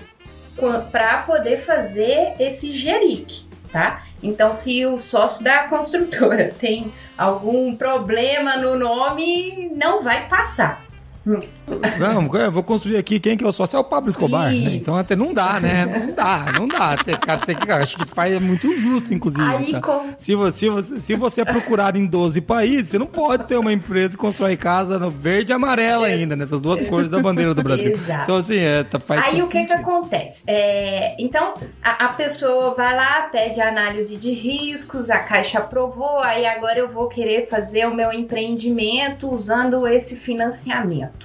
[0.90, 4.02] para poder fazer esse geric, tá?
[4.22, 10.82] Então, se o sócio da construtora tem algum problema no nome, não vai passar.
[11.26, 13.18] Não, eu vou construir aqui.
[13.18, 13.76] Quem que é o sócio?
[13.76, 14.52] É o Pablo Escobar.
[14.52, 14.76] Né?
[14.76, 15.84] Então até não dá, né?
[15.96, 16.96] Não dá, não dá.
[16.96, 19.42] Tem, cara, tem que, acho que faz é muito injusto, inclusive.
[19.42, 19.80] Aí, tá?
[19.80, 20.14] com...
[20.18, 23.56] se, você, se, você, se você é procurado em 12 países, você não pode ter
[23.56, 27.54] uma empresa que constrói casa no verde e amarelo ainda, nessas duas cores da bandeira
[27.54, 27.92] do Brasil.
[27.92, 28.22] Exato.
[28.22, 29.66] Então, assim, é, tá, faz Aí o que sentido.
[29.66, 30.42] que acontece?
[30.46, 36.18] É, então, a, a pessoa vai lá, pede a análise de riscos, a Caixa aprovou,
[36.20, 41.15] aí agora eu vou querer fazer o meu empreendimento usando esse financiamento.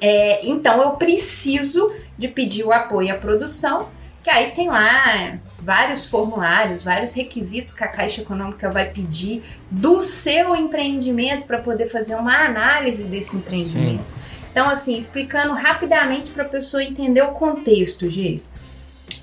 [0.00, 3.88] É, então eu preciso de pedir o apoio à produção,
[4.22, 10.00] que aí tem lá vários formulários, vários requisitos que a Caixa Econômica vai pedir do
[10.00, 14.04] seu empreendimento para poder fazer uma análise desse empreendimento.
[14.50, 18.48] Então, assim, explicando rapidamente para a pessoa entender o contexto, Geis.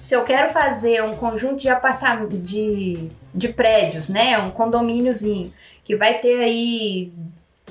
[0.02, 4.38] Se eu quero fazer um conjunto de apartamentos, de, de prédios, né?
[4.38, 5.52] Um condomíniozinho,
[5.84, 7.12] que vai ter aí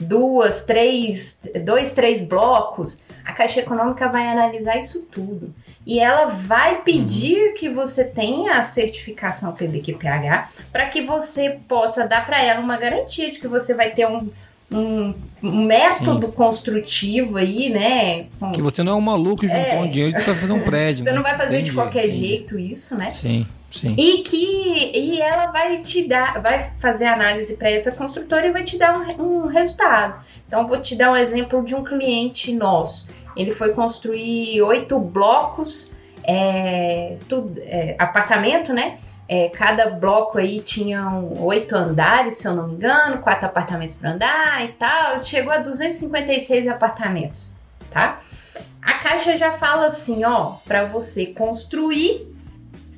[0.01, 5.55] duas, três, dois, três blocos, a Caixa Econômica vai analisar isso tudo.
[5.87, 7.55] E ela vai pedir uhum.
[7.55, 13.31] que você tenha a certificação PBQPH para que você possa dar para ela uma garantia
[13.31, 14.31] de que você vai ter um,
[14.71, 16.33] um, um método Sim.
[16.33, 18.27] construtivo aí, né?
[18.39, 18.53] Com...
[18.53, 19.81] Que você não é um maluco juntou é...
[19.81, 21.05] um dinheiro e vai fazer um prédio.
[21.05, 21.17] você né?
[21.17, 22.27] não vai fazer entendi, de qualquer entendi.
[22.27, 23.11] jeito isso, né?
[23.11, 23.47] Sim.
[23.73, 23.97] Sim.
[23.99, 28.65] E que e ela vai te dar, vai fazer análise para essa construtora e vai
[28.65, 30.23] te dar um, um resultado.
[30.47, 33.09] Então, vou te dar um exemplo de um cliente nosso.
[33.35, 38.99] Ele foi construir oito blocos, é, tudo, é, apartamento, né?
[39.27, 41.09] É, cada bloco aí tinha
[41.39, 45.25] oito andares, se eu não me engano, quatro apartamentos para andar e tal.
[45.25, 47.55] Chegou a 256 apartamentos,
[47.91, 48.21] tá?
[48.83, 52.32] A caixa já fala assim, ó, para você construir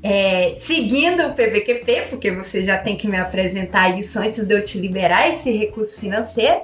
[0.04, 4.62] é, seguindo o PVQP, porque você já tem que me apresentar isso antes de eu
[4.62, 6.60] te liberar esse recurso financeiro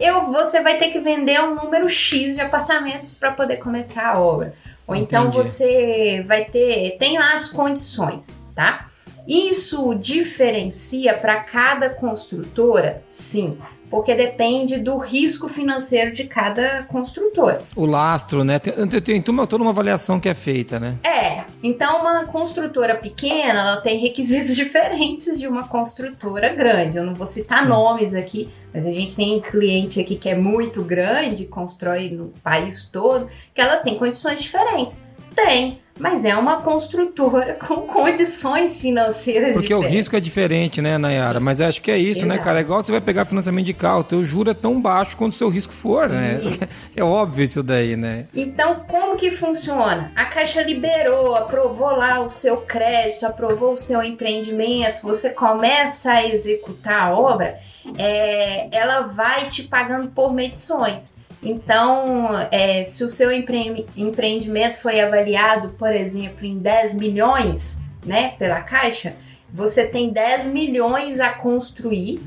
[0.00, 4.18] eu, você vai ter que vender um número X de apartamentos para poder começar a
[4.18, 4.54] obra.
[4.86, 5.38] Ou então Entendi.
[5.38, 8.88] então você vai ter, tem lá as condições, tá?
[9.28, 13.02] Isso diferencia para cada construtora?
[13.06, 13.58] Sim
[13.90, 17.62] porque depende do risco financeiro de cada construtora.
[17.74, 18.60] O lastro, né?
[18.60, 20.96] Tem, tem, tem toda uma avaliação que é feita, né?
[21.02, 21.42] É.
[21.62, 26.96] Então, uma construtora pequena, ela tem requisitos diferentes de uma construtora grande.
[26.96, 27.68] Eu não vou citar Sim.
[27.68, 32.84] nomes aqui, mas a gente tem cliente aqui que é muito grande, constrói no país
[32.84, 35.00] todo, que ela tem condições diferentes.
[35.34, 39.92] Tem mas é uma construtora com condições financeiras Porque diferentes.
[39.92, 41.38] o risco é diferente, né, Nayara?
[41.38, 42.28] Mas acho que é isso, Exato.
[42.28, 42.58] né, cara?
[42.58, 45.32] É igual você vai pegar financiamento de carro, o teu juro é tão baixo quanto
[45.32, 46.40] o seu risco for, né?
[46.42, 46.60] Isso.
[46.96, 48.26] É óbvio isso daí, né?
[48.34, 50.10] Então, como que funciona?
[50.16, 56.26] A Caixa liberou, aprovou lá o seu crédito, aprovou o seu empreendimento, você começa a
[56.26, 57.58] executar a obra,
[57.96, 61.12] é, ela vai te pagando por medições.
[61.42, 68.34] Então, é, se o seu empre empreendimento foi avaliado, por exemplo, em 10 milhões né,
[68.38, 69.16] pela Caixa,
[69.52, 72.20] você tem 10 milhões a construir.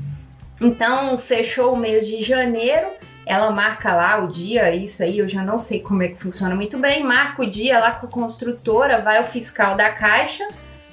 [0.60, 2.88] Então, fechou o mês de janeiro,
[3.26, 6.54] ela marca lá o dia, isso aí eu já não sei como é que funciona
[6.54, 10.46] muito bem, marca o dia lá com a construtora, vai o fiscal da Caixa,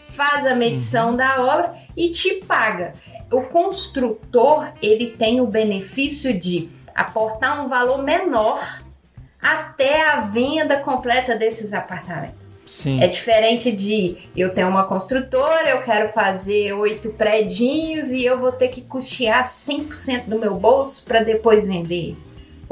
[0.10, 1.18] faz a medição uhum.
[1.18, 2.94] da obra e te paga.
[3.32, 8.82] O construtor, ele tem o benefício de aportar um valor menor
[9.42, 12.50] até a venda completa desses apartamentos.
[12.66, 13.02] Sim.
[13.02, 18.52] É diferente de eu tenho uma construtora, eu quero fazer oito predinhos e eu vou
[18.52, 22.16] ter que custear 100% do meu bolso para depois vender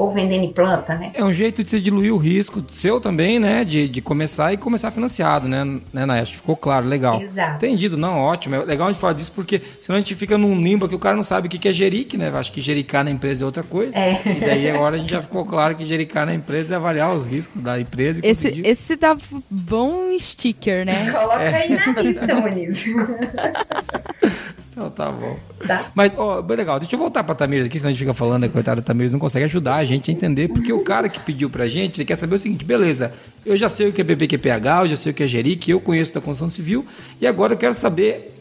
[0.00, 1.12] ou vendendo em planta, né?
[1.12, 3.62] É um jeito de se diluir o risco seu também, né?
[3.64, 6.36] De, de começar e começar financiado, né, né Naeth?
[6.36, 7.20] Ficou claro, legal.
[7.20, 7.56] Exato.
[7.56, 8.54] Entendido, não, ótimo.
[8.54, 10.98] É legal a gente falar disso porque senão a gente fica num limbo que o
[10.98, 12.32] cara não sabe o que é jeric, né?
[12.34, 13.98] Acho que jericar na empresa é outra coisa.
[13.98, 14.18] É.
[14.24, 17.26] E daí agora a gente já ficou claro que jericar na empresa é avaliar os
[17.26, 18.66] riscos da empresa e esse, conseguir...
[18.66, 19.14] Esse dá
[19.50, 21.10] bom sticker, né?
[21.10, 21.54] Coloca é.
[21.54, 22.84] aí na lista, Moniz.
[24.80, 25.38] Então tá bom.
[25.66, 25.90] Tá.
[25.94, 26.80] Mas, ó, bem legal.
[26.80, 29.12] Deixa eu voltar pra Tamires aqui, senão a gente fica falando, a coitada da Tamires
[29.12, 32.06] não consegue ajudar a gente a entender, porque o cara que pediu pra gente, ele
[32.06, 33.12] quer saber o seguinte, beleza,
[33.44, 35.80] eu já sei o que é BBQPH, eu já sei o que é Jeric, eu
[35.80, 36.86] conheço da construção civil,
[37.20, 38.34] e agora eu quero saber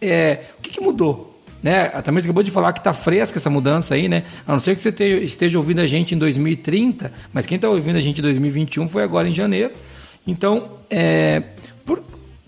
[0.00, 1.38] é, o que, que mudou.
[1.62, 1.90] Né?
[1.92, 4.24] A Tamires acabou de falar que está fresca essa mudança aí, né?
[4.46, 7.96] A não ser que você esteja ouvindo a gente em 2030, mas quem está ouvindo
[7.96, 9.72] a gente em 2021 foi agora em janeiro.
[10.26, 11.42] Então, é,
[11.84, 12.02] por,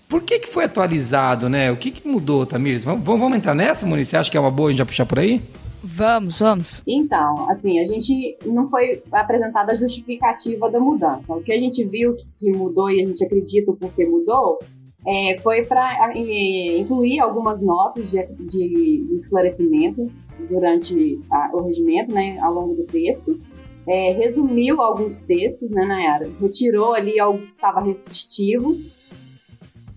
[0.07, 1.71] por que, que foi atualizado, né?
[1.71, 2.83] O que, que mudou, Tamires?
[2.83, 4.09] Vamos, vamos entrar nessa, Muniz?
[4.09, 5.41] Você acha que é uma boa a gente já puxar por aí?
[5.83, 6.81] Vamos, vamos.
[6.87, 11.31] Então, assim, a gente não foi apresentada a justificativa da mudança.
[11.31, 14.57] O que a gente viu que mudou e a gente acredita o porquê mudou
[15.05, 20.11] é, foi para incluir algumas notas de, de, de esclarecimento
[20.49, 23.37] durante a, o regimento, né, ao longo do texto.
[23.87, 26.27] É, resumiu alguns textos, né, Nayara?
[26.41, 28.75] Retirou ali algo que estava repetitivo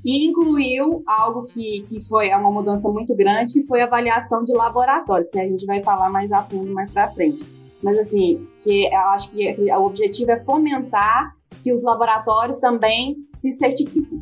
[0.04, 4.52] e incluiu algo que, que foi uma mudança muito grande, que foi a avaliação de
[4.52, 7.44] laboratórios, que a gente vai falar mais a fundo mais para frente.
[7.82, 13.52] Mas assim, que eu acho que o objetivo é fomentar que os laboratórios também se
[13.52, 14.20] certifiquem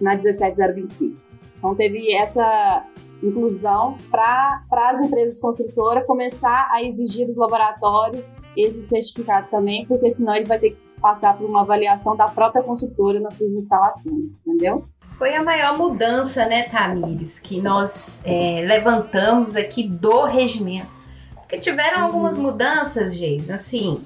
[0.00, 1.16] na 17025.
[1.58, 2.84] Então teve essa
[3.22, 10.34] inclusão para as empresas construtoras começar a exigir dos laboratórios esse certificado também, porque senão
[10.34, 14.84] eles vão ter que passar por uma avaliação da própria construtora nas suas instalações, entendeu?
[15.20, 20.88] Foi a maior mudança, né, Tamires, que nós é, levantamos aqui do regimento.
[21.34, 24.02] Porque tiveram algumas mudanças, Geis, assim,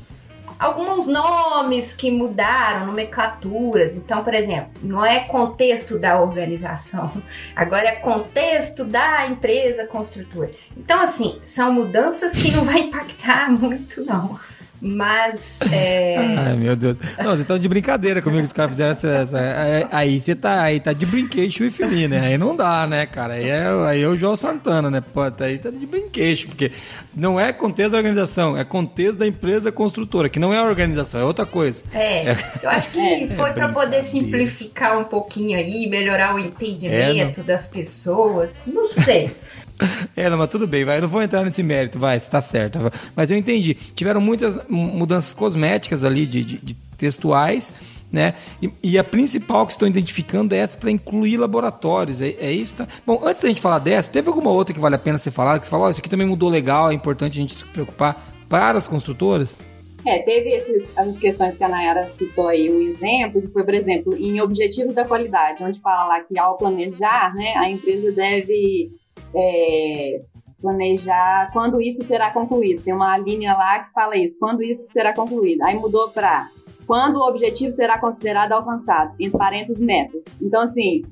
[0.59, 3.95] alguns nomes que mudaram, nomenclaturas.
[3.95, 7.13] Então, por exemplo, não é contexto da organização,
[7.55, 10.51] agora é contexto da empresa construtora.
[10.77, 14.37] Então, assim, são mudanças que não vai impactar muito, não.
[14.85, 15.59] Mas.
[15.73, 16.19] É...
[16.19, 16.99] Ai, meu Deus.
[17.17, 19.09] Não, vocês estão de brincadeira comigo, os caras fizeram essa.
[19.09, 22.21] essa aí você tá, aí tá de brinquedo with me, né?
[22.21, 23.35] Aí não dá, né, cara?
[23.35, 25.01] Aí é, aí é o João Santana, né?
[25.01, 26.71] Pô, tá aí tá de brinquedo, porque
[27.17, 31.19] não é contexto da organização, é contexto da empresa construtora, que não é a organização,
[31.19, 31.83] é outra coisa.
[31.95, 32.37] É, é.
[32.63, 37.41] eu acho que é, foi é para poder simplificar um pouquinho aí, melhorar o entendimento
[37.41, 38.51] é, das pessoas.
[38.67, 39.33] Não sei.
[40.17, 40.99] É, não, mas tudo bem, vai.
[40.99, 42.79] Eu não vou entrar nesse mérito, vai, está certo.
[43.15, 43.75] Mas eu entendi.
[43.75, 47.75] Tiveram muitas mudanças cosméticas ali, de, de, de textuais,
[48.11, 48.35] né?
[48.63, 52.23] E, e, a principal que estão identificando é essa para incluir laboratórios.
[52.23, 52.77] É, é, isso?
[52.77, 52.89] Tá?
[53.05, 55.59] Bom, antes da gente falar dessa, teve alguma outra que vale a pena você falar?
[55.59, 58.33] Que você falou, oh, isso aqui também mudou legal, é importante a gente se preocupar
[58.49, 59.61] para as construtoras?
[60.07, 63.75] É, teve esses, essas questões que a Nayara citou aí, um exemplo, que foi, por
[63.75, 68.93] exemplo, em objetivos da qualidade, onde fala lá que ao planejar, né, a empresa deve
[69.35, 70.21] é,
[70.65, 72.83] planejar quando isso será concluído.
[72.83, 75.63] Tem uma linha lá que fala isso, quando isso será concluído.
[75.63, 76.49] Aí mudou para
[76.87, 80.23] quando o objetivo será considerado alcançado, entre parênteses metas.
[80.41, 81.03] Então, assim,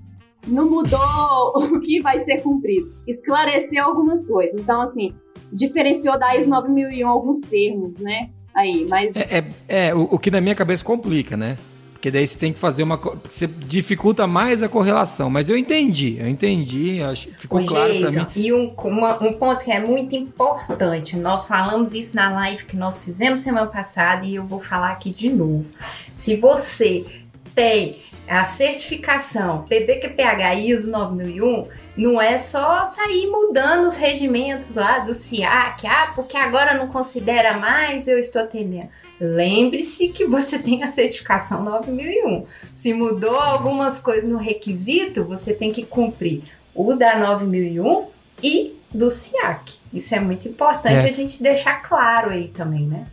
[0.46, 2.90] não mudou o que vai ser cumprido.
[3.06, 4.60] Esclareceu algumas coisas.
[4.60, 5.14] Então, assim,
[5.52, 8.30] diferenciou da ISO 9001 alguns termos, né?
[8.54, 9.14] Aí, mas...
[9.16, 11.56] É, é, é o, o que na minha cabeça complica, né?
[12.02, 12.96] Porque daí você tem que fazer uma.
[12.96, 15.30] Você dificulta mais a correlação.
[15.30, 18.26] Mas eu entendi, eu entendi, acho, ficou claro para mim.
[18.34, 22.74] E um, uma, um ponto que é muito importante, nós falamos isso na live que
[22.74, 25.72] nós fizemos semana passada e eu vou falar aqui de novo.
[26.16, 27.06] Se você
[27.54, 27.98] tem
[28.28, 35.86] a certificação PBQPH ISO 9001 não é só sair mudando os regimentos lá do SIAC,
[35.86, 38.88] ah, porque agora não considera mais, eu estou atendendo.
[39.24, 42.44] Lembre-se que você tem a certificação 9001.
[42.74, 46.42] Se mudou algumas coisas no requisito, você tem que cumprir
[46.74, 48.06] o da 9001
[48.42, 49.74] e do SIAC.
[49.94, 51.08] Isso é muito importante é.
[51.08, 53.06] a gente deixar claro aí também, né?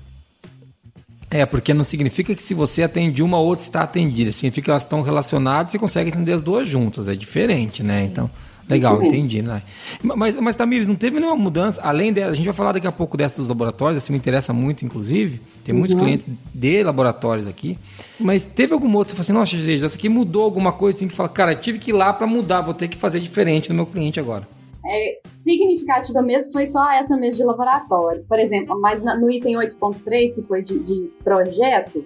[1.30, 4.32] É, porque não significa que se você atende uma, outra está atendida.
[4.32, 7.08] Significa que elas estão relacionadas e você consegue atender as duas juntas.
[7.08, 8.00] É diferente, né?
[8.00, 8.06] Sim.
[8.06, 8.32] Então,
[8.70, 9.42] legal, entendi.
[9.42, 9.62] Né?
[10.02, 12.92] Mas, mas Tamires, não teve nenhuma mudança, além dela, a gente vai falar daqui a
[12.92, 15.42] pouco dessa dos laboratórios, essa me interessa muito, inclusive.
[15.64, 16.04] Tem muitos uhum.
[16.04, 17.78] clientes de laboratórios aqui.
[18.20, 21.08] Mas teve algum outro você falou assim, nossa, Jesus, essa aqui mudou alguma coisa assim
[21.08, 23.76] que fala, cara, tive que ir lá para mudar, vou ter que fazer diferente no
[23.76, 24.48] meu cliente agora
[24.86, 28.24] é, significativa mesmo foi só essa mesmo de laboratório.
[28.28, 32.06] Por exemplo, mas no item 8.3, que foi de, de projeto,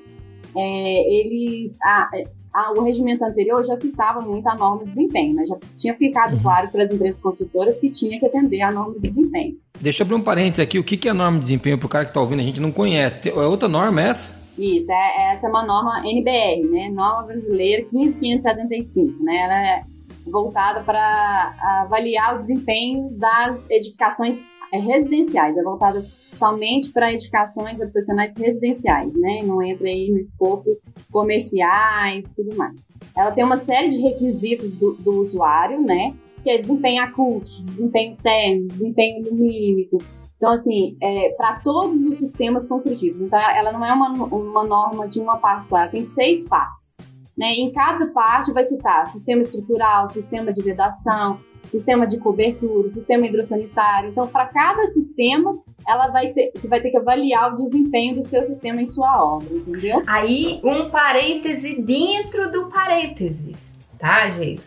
[0.55, 1.77] é, eles.
[1.83, 2.09] A,
[2.53, 5.45] a, o regimento anterior já citava muito a norma de desempenho, né?
[5.45, 6.41] Já tinha ficado uhum.
[6.41, 9.57] claro para as empresas construtoras que tinha que atender a norma de desempenho.
[9.81, 10.77] Deixa eu abrir um parênteses aqui.
[10.77, 12.41] O que é a norma de desempenho para o cara que está ouvindo?
[12.41, 13.27] A gente não conhece.
[13.27, 14.41] É outra norma essa?
[14.57, 16.89] Isso, é, essa é uma norma NBR, né?
[16.89, 19.35] Norma Brasileira 15575, né?
[19.35, 19.83] Ela é
[20.29, 24.43] voltada para avaliar o desempenho das edificações
[24.73, 26.03] é, residenciais, é voltada
[26.33, 29.41] somente para edificações habitacionais residenciais, né?
[29.43, 30.65] Não entra aí no escopo
[31.11, 32.75] comerciais e tudo mais.
[33.15, 36.15] Ela tem uma série de requisitos do, do usuário, né?
[36.43, 39.99] Que é desempenho acústico, desempenho térmico, desempenho lumínico.
[40.37, 43.21] Então, assim, é, para todos os sistemas construtivos.
[43.21, 46.97] Então, ela não é uma, uma norma de uma parte só, ela tem seis partes.
[47.37, 47.53] Né?
[47.53, 51.39] Em cada parte vai citar sistema estrutural, sistema de vedação,
[51.69, 54.09] sistema de cobertura, sistema hidrossanitário.
[54.09, 55.57] Então, para cada sistema,
[55.87, 59.23] ela vai ter, você vai ter que avaliar o desempenho do seu sistema em sua
[59.23, 60.03] obra, entendeu?
[60.07, 64.63] Aí, um parêntese dentro do parênteses, tá, gente?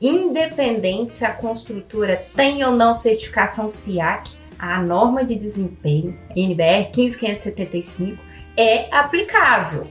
[0.00, 8.18] Independente se a construtora tem ou não certificação SIAC, a norma de desempenho NBR 15575
[8.56, 9.86] é aplicável.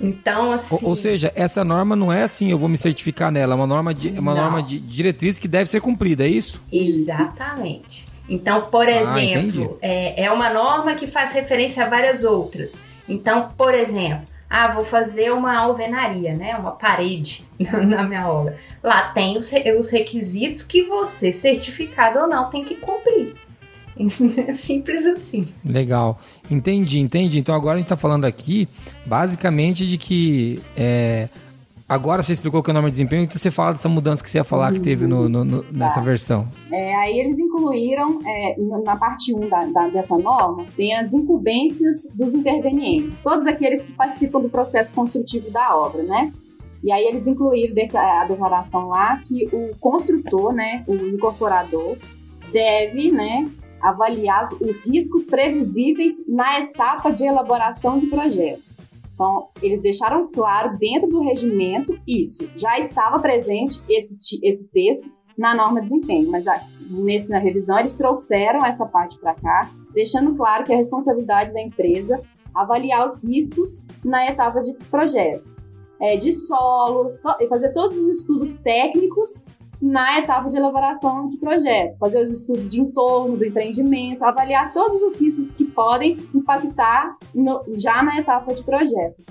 [0.00, 0.78] Então, assim.
[0.82, 3.66] Ou, ou, seja, essa norma não é assim, eu vou me certificar nela, é uma
[3.66, 6.60] norma de, é uma norma de diretriz que deve ser cumprida, é isso?
[6.72, 8.08] Exatamente.
[8.28, 12.72] Então, por ah, exemplo, ah, é, é uma norma que faz referência a várias outras.
[13.08, 16.56] Então, por exemplo, ah, vou fazer uma alvenaria, né?
[16.56, 18.56] Uma parede na minha obra.
[18.82, 23.34] Lá tem os, os requisitos que você, certificado ou não, tem que cumprir.
[24.54, 25.48] Simples assim.
[25.64, 26.18] Legal.
[26.50, 27.38] Entendi, entendi.
[27.38, 28.68] Então agora a gente está falando aqui
[29.06, 30.60] basicamente de que.
[30.76, 31.28] É,
[31.88, 34.30] agora você explicou que é o nome de desempenho, então você fala dessa mudança que
[34.30, 36.00] você ia falar que teve no, no, no, nessa tá.
[36.00, 36.48] versão.
[36.70, 42.06] É, aí eles incluíram, é, na parte 1 da, da, dessa norma, tem as incumbências
[42.14, 46.32] dos intervenientes, todos aqueles que participam do processo construtivo da obra, né?
[46.82, 51.96] E aí eles incluíram a declaração lá que o construtor, né, o incorporador,
[52.52, 53.48] deve, né,
[53.80, 58.62] avaliar os riscos previsíveis na etapa de elaboração de projeto.
[59.14, 62.48] Então, eles deixaram claro dentro do regimento isso.
[62.56, 66.58] Já estava presente esse, esse texto na norma de desempenho, mas a,
[66.88, 71.60] nesse, na revisão eles trouxeram essa parte para cá, deixando claro que a responsabilidade da
[71.60, 72.20] empresa
[72.54, 75.44] avaliar os riscos na etapa de projeto,
[76.00, 79.42] é, de solo, to, fazer todos os estudos técnicos
[79.80, 85.00] na etapa de elaboração de projeto, fazer os estudos de entorno do empreendimento, avaliar todos
[85.00, 89.22] os riscos que podem impactar no, já na etapa de projeto.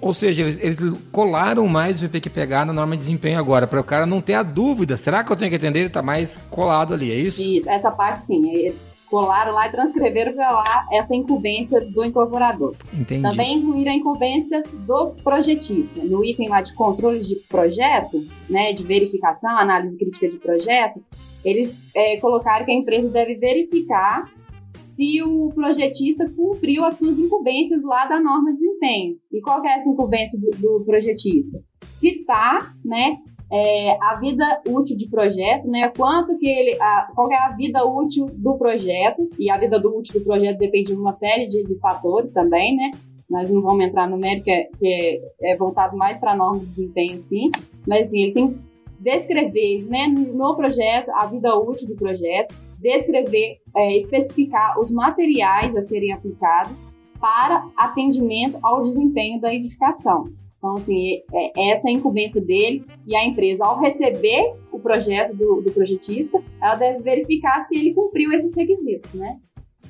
[0.00, 0.78] Ou seja, eles, eles
[1.10, 4.42] colaram mais o PPQPH na norma de desempenho agora, para o cara não ter a
[4.42, 4.96] dúvida.
[4.96, 5.78] Será que eu tenho que atender?
[5.78, 7.40] Ele está mais colado ali, é isso?
[7.40, 8.50] Isso, essa parte sim.
[8.50, 12.74] Eles colaram lá e transcreveram para lá essa incumbência do incorporador.
[12.92, 13.22] Entendi.
[13.22, 16.02] Também incluíram a incumbência do projetista.
[16.02, 21.02] No item lá de controle de projeto, né, de verificação, análise crítica de projeto,
[21.44, 24.30] eles é, colocaram que a empresa deve verificar
[24.74, 29.16] se o projetista cumpriu as suas incumbências lá da norma de desempenho.
[29.32, 31.60] E qual é essa incumbência do, do projetista?
[31.90, 33.16] Citar, né,
[33.50, 35.90] é, a vida útil de projeto, né?
[35.96, 39.96] Quanto que ele, a, qual é a vida útil do projeto e a vida do
[39.96, 42.90] útil do projeto depende de uma série de, de fatores também, né?
[43.28, 46.60] Nós não vamos entrar no mérito que é, que é, é voltado mais para norma
[46.60, 47.50] de desempenho, sim,
[47.86, 48.58] mas assim, ele tem que
[48.98, 55.82] descrever, né, no projeto a vida útil do projeto, descrever, é, especificar os materiais a
[55.82, 56.84] serem aplicados
[57.20, 60.24] para atendimento ao desempenho da edificação.
[60.58, 65.34] Então, assim, é, essa é a incumbência dele e a empresa, ao receber o projeto
[65.34, 69.38] do, do projetista, ela deve verificar se ele cumpriu esses requisitos, né?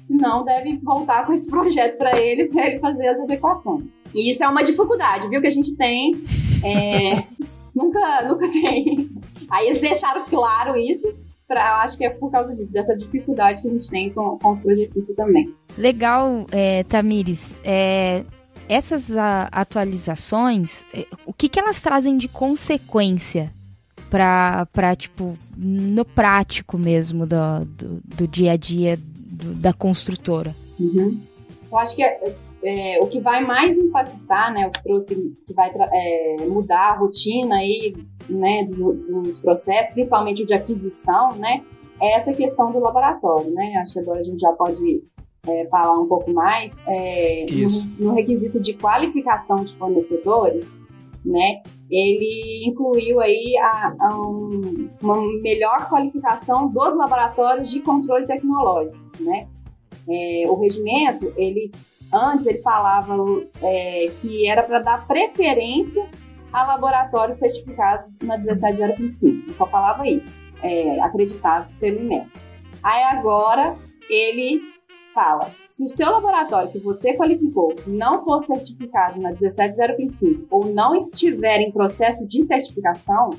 [0.05, 3.85] Se não, deve voltar com esse projeto para ele, para ele fazer as adequações.
[4.15, 6.13] E isso é uma dificuldade, viu, que a gente tem.
[6.63, 7.25] É,
[7.75, 9.11] nunca, nunca tem.
[9.51, 11.09] Aí eles deixaram claro isso,
[11.47, 14.39] pra, eu acho que é por causa disso, dessa dificuldade que a gente tem com,
[14.39, 15.55] com os projetistas também.
[15.79, 17.57] Legal, é, Tamires.
[17.65, 18.23] É,
[18.69, 23.53] essas a, atualizações, é, o que, que elas trazem de consequência
[24.11, 30.55] para, tipo, no prático mesmo do, do, do dia a dia do, da construtora?
[30.79, 31.21] Uhum.
[31.71, 35.53] Eu acho que é, é, o que vai mais impactar, né, o que trouxe, que
[35.53, 37.95] vai é, mudar a rotina aí,
[38.29, 41.63] né, do, dos processos, principalmente o de aquisição, né,
[42.01, 43.75] é essa questão do laboratório, né?
[43.81, 45.03] Acho que agora a gente já pode
[45.49, 50.73] é, falar um pouco mais, é, no, no, requisito de qualificação de fornecedores,
[51.25, 58.99] né, ele incluiu aí a, a um, uma melhor qualificação dos laboratórios de controle tecnológico,
[59.21, 59.49] né.
[60.09, 61.71] É, o regimento, ele
[62.13, 63.15] antes ele falava
[63.63, 66.09] é, que era para dar preferência
[66.53, 72.27] a laboratórios certificados na 17025, só falava isso, é, acreditado pelo INEP.
[72.83, 73.77] Aí agora
[74.09, 74.63] ele
[75.19, 80.95] fala: se o seu laboratório que você qualificou não for certificado na 17025 ou não
[80.95, 83.31] estiver em processo de certificação,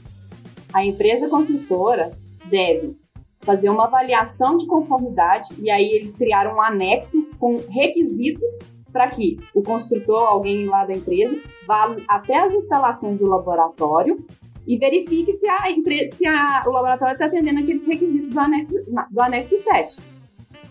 [0.74, 2.12] a empresa construtora
[2.50, 2.98] deve
[3.40, 8.52] fazer uma avaliação de conformidade e aí eles criaram um anexo com requisitos
[8.92, 14.26] para que o construtor, alguém lá da empresa, vá até as instalações do laboratório
[14.68, 18.76] e verifique se, a empresa, se a, o laboratório está atendendo aqueles requisitos do anexo,
[19.10, 20.00] do anexo 7.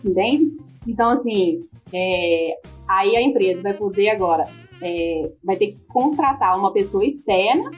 [0.05, 0.68] Entende?
[0.87, 1.59] Então, assim,
[1.93, 2.57] é,
[2.87, 4.43] aí a empresa vai poder agora,
[4.81, 7.71] é, vai ter que contratar uma pessoa externa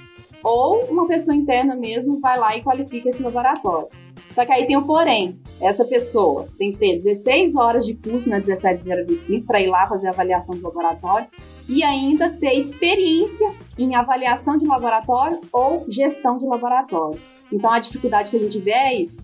[0.43, 3.87] ou uma pessoa interna mesmo vai lá e qualifica esse laboratório.
[4.31, 5.39] Só que aí tem o porém.
[5.59, 10.07] Essa pessoa tem que ter 16 horas de curso na 17025 para ir lá fazer
[10.07, 11.27] a avaliação do laboratório
[11.69, 17.19] e ainda ter experiência em avaliação de laboratório ou gestão de laboratório.
[17.51, 19.21] Então a dificuldade que a gente vê é isso.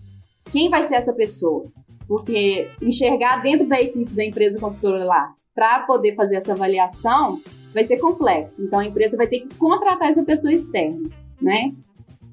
[0.52, 1.66] Quem vai ser essa pessoa?
[2.08, 7.42] Porque enxergar dentro da equipe da empresa construtora lá para poder fazer essa avaliação
[7.74, 8.64] vai ser complexo.
[8.64, 11.10] Então a empresa vai ter que contratar essa pessoa externa,
[11.42, 11.74] né?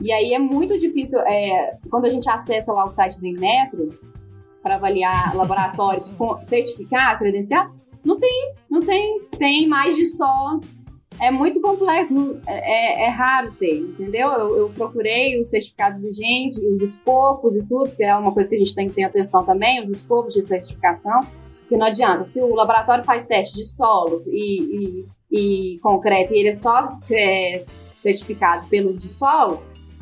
[0.01, 3.89] E aí é muito difícil, é, quando a gente acessa lá o site do Inmetro
[4.62, 6.12] para avaliar laboratórios,
[6.43, 7.72] certificar, credenciar,
[8.05, 10.61] não tem, não tem, tem mais de só
[11.21, 14.29] é muito complexo, é, é, é raro ter, entendeu?
[14.29, 18.57] Eu, eu, procurei os certificados vigentes, os escopos e tudo, que é uma coisa que
[18.57, 21.21] a gente tem que ter atenção também, os escopos de certificação,
[21.69, 22.25] que não adianta.
[22.25, 26.89] Se o laboratório faz teste de solos e, e, e concreto e ele é só
[27.11, 27.62] é,
[27.97, 29.61] certificado pelo de solos,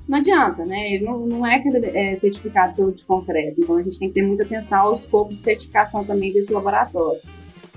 [0.09, 0.95] não adianta, né?
[0.95, 1.63] Ele não, não é,
[1.95, 3.61] é certificado pelo de concreto.
[3.61, 7.21] Então a gente tem que ter muita atenção ao escopo de certificação também desse laboratório.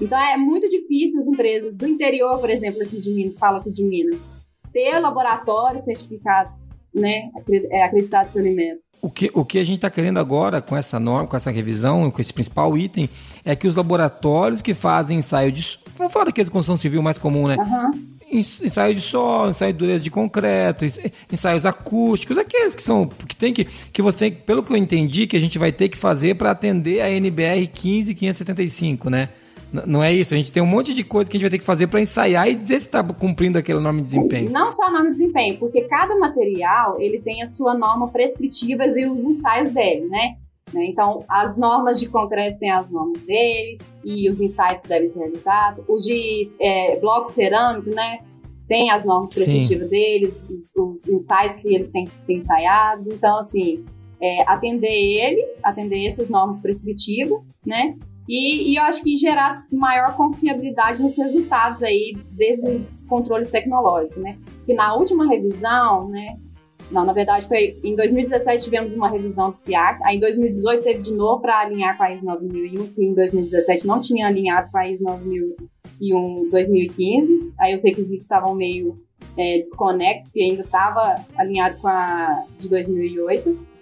[0.01, 3.71] Então é muito difícil as empresas do interior, por exemplo, aqui de Minas, fala aqui
[3.71, 4.19] de Minas,
[4.73, 6.53] ter laboratórios certificados,
[6.93, 7.29] né,
[7.71, 8.81] é, acreditados pelo alimento.
[9.01, 12.09] o que, o que a gente está querendo agora com essa norma, com essa revisão,
[12.11, 13.09] com esse principal item,
[13.43, 15.79] é que os laboratórios que fazem ensaio de.
[15.97, 17.55] Vamos falar daqueles de construção civil mais comum, né?
[17.57, 20.85] Uhum ensaio de solo, ensaio de dureza de concreto,
[21.31, 25.27] ensaios acústicos, aqueles que são que tem que que você tem, pelo que eu entendi,
[25.27, 29.29] que a gente vai ter que fazer para atender a NBR 15575, né?
[29.85, 31.59] Não é isso, a gente tem um monte de coisa que a gente vai ter
[31.59, 34.51] que fazer para ensaiar e dizer se está cumprindo aquele norma de desempenho.
[34.51, 38.95] Não só a norma de desempenho, porque cada material ele tem a sua norma prescritivas
[38.95, 40.35] e os ensaios dele, né?
[40.73, 40.85] né?
[40.85, 45.19] Então, as normas de concreto têm as normas dele e os ensaios que devem ser
[45.19, 45.83] realizados.
[45.87, 48.19] Os de é, bloco cerâmico, né?
[48.67, 53.07] Tem as normas prescritivas deles, os, os, ensaios que eles têm que ser ensaiados.
[53.07, 53.85] Então, assim,
[54.19, 57.95] é, atender eles, atender essas normas prescritivas, né?
[58.27, 64.37] E, e, eu acho que gerar maior confiabilidade nos resultados aí desses controles tecnológicos, né?
[64.65, 66.37] Que na última revisão, né?
[66.91, 71.01] Não, na verdade foi em 2017 tivemos uma revisão do CIAC, aí em 2018 teve
[71.01, 74.77] de novo para alinhar com a ISO 9001, que em 2017 não tinha alinhado com
[74.77, 78.99] a ISO 9001 2015, aí os requisitos estavam meio
[79.37, 83.75] é, desconexos, porque ainda estava alinhado com a de 2008.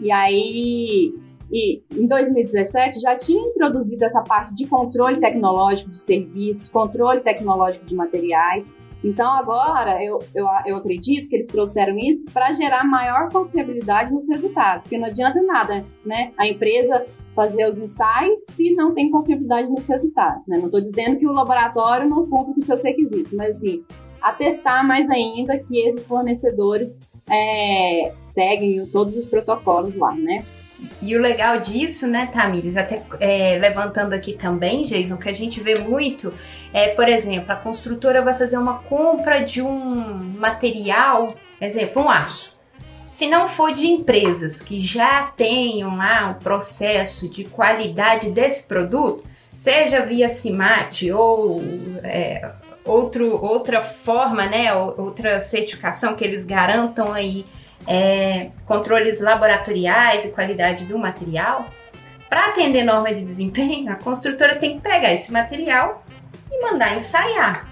[0.00, 1.14] E aí
[1.50, 7.86] e em 2017 já tinha introduzido essa parte de controle tecnológico de serviços, controle tecnológico
[7.86, 8.70] de materiais.
[9.02, 14.28] Então agora eu, eu, eu acredito que eles trouxeram isso para gerar maior confiabilidade nos
[14.28, 16.32] resultados, porque não adianta nada, né?
[16.36, 20.58] A empresa fazer os ensaios se não tem confiabilidade nos resultados, né?
[20.58, 23.84] Não estou dizendo que o laboratório não cumpre com seus requisitos, mas assim,
[24.20, 26.98] atestar mais ainda que esses fornecedores
[27.30, 30.44] é, seguem todos os protocolos lá, né?
[31.02, 35.60] E o legal disso, né, Tamires, até é, levantando aqui também, Jason, que a gente
[35.60, 36.32] vê muito
[36.72, 42.56] é, por exemplo, a construtora vai fazer uma compra de um material, exemplo, um aço.
[43.10, 49.24] Se não for de empresas que já tenham lá um processo de qualidade desse produto,
[49.56, 51.60] seja via CIMAT ou
[52.04, 52.52] é,
[52.84, 57.44] outro, outra forma, né, outra certificação que eles garantam aí
[57.86, 61.66] é, controles laboratoriais e qualidade do material,
[62.28, 66.04] para atender norma de desempenho, a construtora tem que pegar esse material
[66.50, 67.66] e mandar ensaiar.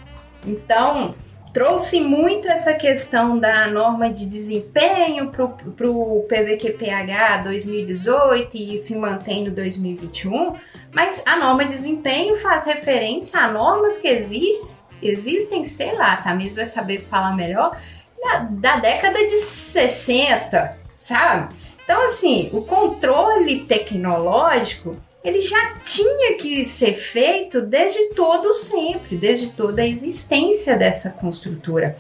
[0.47, 1.15] Então,
[1.53, 9.45] trouxe muito essa questão da norma de desempenho para o PVQPH 2018 e se mantém
[9.45, 10.55] no 2021,
[10.93, 16.35] mas a norma de desempenho faz referência a normas que existem, existem, sei lá, tá?
[16.35, 17.77] Mesmo vai saber falar melhor,
[18.23, 21.55] da, da década de 60, sabe?
[21.85, 24.97] Então, assim, o controle tecnológico
[25.27, 31.97] ele já tinha que ser feito desde todo sempre, desde toda a existência dessa construtora.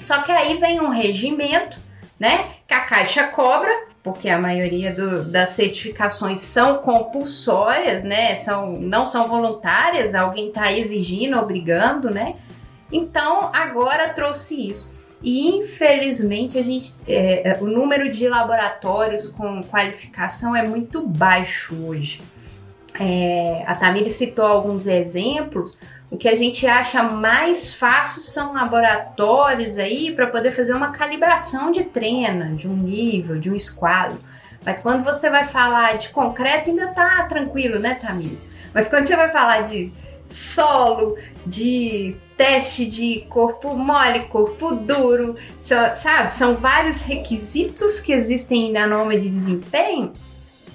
[0.00, 1.78] Só que aí vem um regimento,
[2.18, 3.70] né, que a Caixa cobra,
[4.02, 10.72] porque a maioria do, das certificações são compulsórias, né, são, não são voluntárias, alguém está
[10.72, 12.34] exigindo, obrigando, né.
[12.90, 14.93] Então agora trouxe isso.
[15.24, 22.20] E infelizmente a gente, é, o número de laboratórios com qualificação é muito baixo hoje
[22.98, 25.78] é, a Tamiri citou alguns exemplos,
[26.10, 31.72] o que a gente acha mais fácil são laboratórios aí para poder fazer uma calibração
[31.72, 34.20] de trena, de um nível, de um esquadro.
[34.64, 38.38] Mas quando você vai falar de concreto, ainda tá tranquilo, né, Tamiri?
[38.72, 39.92] Mas quando você vai falar de
[40.28, 41.16] solo,
[41.46, 46.32] de teste de corpo mole, corpo duro, sabe?
[46.32, 50.12] São vários requisitos que existem na norma de desempenho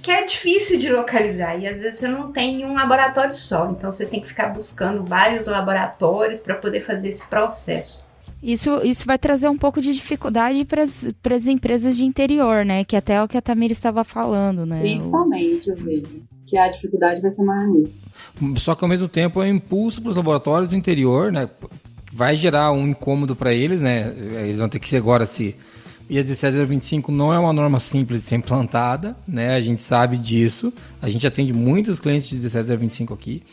[0.01, 3.91] que é difícil de localizar e às vezes você não tem um laboratório só, então
[3.91, 8.03] você tem que ficar buscando vários laboratórios para poder fazer esse processo.
[8.41, 10.83] Isso, isso vai trazer um pouco de dificuldade para
[11.35, 12.85] as empresas de interior, né?
[12.85, 14.79] Que até é o que a Tamira estava falando, né?
[14.79, 18.07] Principalmente, eu vejo que a dificuldade vai ser maior nisso.
[18.57, 21.49] Só que ao mesmo tempo é um impulso para os laboratórios do interior, né?
[22.11, 24.13] Vai gerar um incômodo para eles, né?
[24.17, 25.55] Eles vão ter que agora se
[26.09, 29.55] a 17025 não é uma norma simples de ser implantada, né?
[29.55, 30.73] A gente sabe disso.
[31.01, 33.43] A gente atende muitos clientes de 17025 aqui.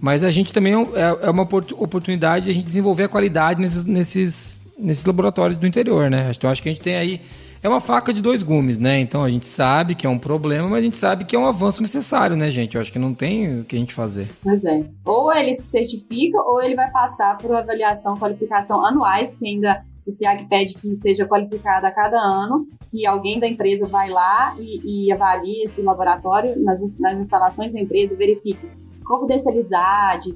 [0.00, 3.84] Mas a gente também é, é uma oportunidade de a gente desenvolver a qualidade nesses,
[3.84, 6.32] nesses, nesses laboratórios do interior, né?
[6.36, 7.20] Então acho que a gente tem aí.
[7.62, 8.98] É uma faca de dois gumes, né?
[8.98, 11.46] Então a gente sabe que é um problema, mas a gente sabe que é um
[11.46, 12.74] avanço necessário, né, gente?
[12.74, 14.28] Eu acho que não tem o que a gente fazer.
[14.42, 14.84] Pois é.
[15.04, 20.10] Ou ele se certifica, ou ele vai passar por avaliação, qualificação anuais, que ainda o
[20.10, 25.06] SIAG pede que seja qualificada a cada ano, que alguém da empresa vai lá e,
[25.06, 28.68] e avalie esse laboratório nas, nas instalações da empresa, verifique
[29.04, 30.34] confidencialidade,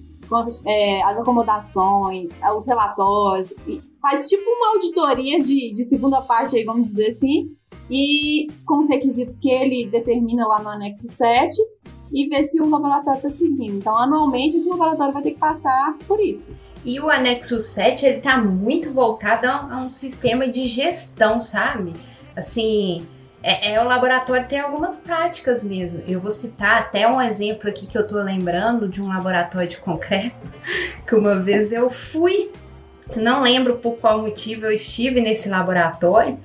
[0.64, 3.52] é, as acomodações, os relatórios,
[4.00, 7.50] faz tipo uma auditoria de, de segunda parte aí, vamos dizer assim,
[7.90, 11.56] e com os requisitos que ele determina lá no anexo 7
[12.12, 13.74] e ver se o laboratório está seguindo.
[13.74, 16.54] Então, anualmente, esse laboratório vai ter que passar por isso.
[16.84, 21.94] E o anexo 7, ele tá muito voltado a, um sistema de gestão, sabe?
[22.36, 23.04] Assim,
[23.46, 26.02] é, é, o laboratório tem algumas práticas mesmo.
[26.04, 29.76] Eu vou citar até um exemplo aqui que eu tô lembrando de um laboratório de
[29.76, 30.34] concreto,
[31.06, 32.50] que uma vez eu fui,
[33.14, 36.40] não lembro por qual motivo eu estive nesse laboratório,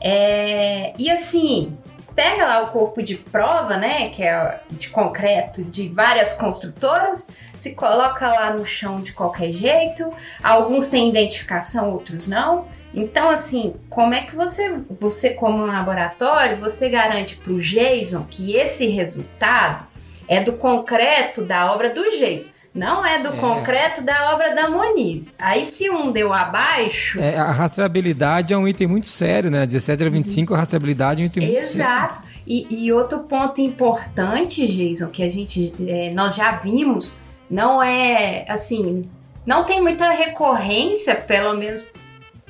[0.00, 1.76] é, e assim,
[2.14, 7.26] pega lá o corpo de prova, né, que é de concreto de várias construtoras,
[7.66, 10.12] se coloca lá no chão de qualquer jeito.
[10.42, 12.66] Alguns têm identificação, outros não.
[12.94, 18.24] Então, assim, como é que você, você como um laboratório, você garante para o Jason
[18.30, 19.86] que esse resultado
[20.28, 22.48] é do concreto da obra do Jason?
[22.72, 23.36] Não é do é.
[23.38, 25.32] concreto da obra da Moniz.
[25.38, 27.18] Aí se um deu abaixo.
[27.18, 29.64] É, a rastreabilidade é um item muito sério, né?
[29.64, 30.56] 17 a 25, uhum.
[30.56, 31.74] a rastreabilidade é um item muito Exato.
[31.74, 31.92] sério.
[31.92, 32.36] Exato.
[32.46, 37.12] E, e, outro ponto importante, Jason, que a gente é, nós já vimos,
[37.48, 39.08] não é assim,
[39.44, 41.84] não tem muita recorrência, pelo menos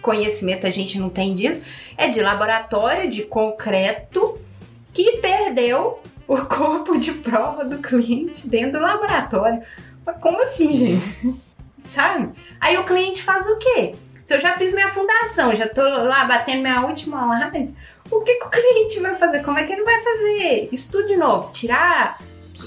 [0.01, 1.63] conhecimento a gente não tem disso,
[1.97, 4.39] é de laboratório de concreto
[4.93, 9.63] que perdeu o corpo de prova do cliente dentro do laboratório.
[10.05, 11.41] Mas como assim, gente?
[11.87, 12.33] Sabe?
[12.61, 13.95] Aí o cliente faz o quê?
[14.25, 17.75] Se eu já fiz minha fundação, já tô lá batendo minha última laje,
[18.11, 19.43] o que, que o cliente vai fazer?
[19.45, 20.69] Como é que ele vai fazer?
[20.73, 22.19] Estudo de novo, tirar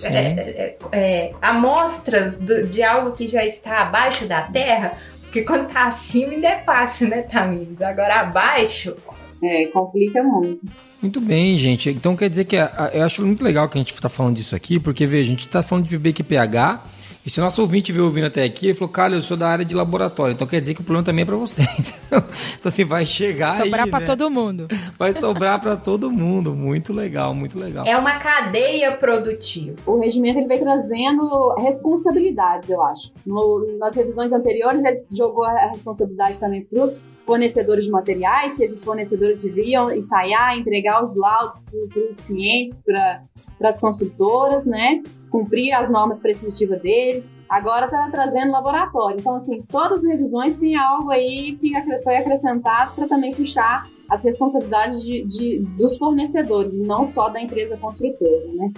[0.04, 5.72] é, é, é, amostras do, de algo que já está abaixo da terra, porque quando
[5.72, 7.82] tá acima ainda é fácil, né, Tamires?
[7.82, 8.96] Agora abaixo.
[9.42, 10.62] É, complica muito.
[11.02, 11.90] Muito bem, gente.
[11.90, 14.36] Então quer dizer que a, a, eu acho muito legal que a gente está falando
[14.36, 16.82] disso aqui, porque veja, a gente está falando de PBQPH
[17.26, 19.48] e se o nosso ouvinte veio ouvindo até aqui, ele falou, cara, eu sou da
[19.48, 21.62] área de laboratório, então quer dizer que o problema também é para você.
[22.08, 22.24] então,
[22.64, 24.06] assim, vai chegar Sobrar para né?
[24.06, 24.68] todo mundo.
[24.98, 26.56] Vai sobrar para todo mundo.
[26.56, 27.86] Muito legal, muito legal.
[27.86, 29.76] É uma cadeia produtiva.
[29.86, 33.12] O regimento ele vem trazendo responsabilidades, eu acho.
[33.26, 38.64] No, nas revisões anteriores, ele jogou a responsabilidade também para os fornecedores de materiais, que
[38.64, 45.04] esses fornecedores deviam ensaiar, entregar os laudos para os clientes, para as construtoras, né?
[45.30, 47.30] cumprir as normas prescritivas deles.
[47.48, 49.20] Agora está trazendo laboratório.
[49.20, 51.72] Então, assim, todas as revisões têm algo aí que
[52.04, 57.78] foi acrescentado para também puxar as responsabilidades de, de, dos fornecedores, não só da empresa
[57.78, 58.74] construtora, né?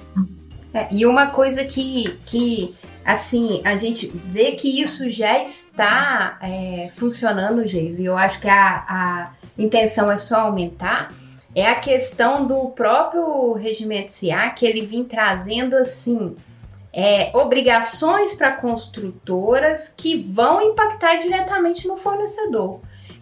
[0.73, 2.75] É, e uma coisa que, que,
[3.05, 8.47] assim, a gente vê que isso já está é, funcionando, Geise, e eu acho que
[8.47, 11.11] a, a intenção é só aumentar,
[11.55, 16.35] é a questão do próprio regimento CA, que ele vem trazendo assim
[16.93, 22.79] é, obrigações para construtoras que vão impactar diretamente no fornecedor.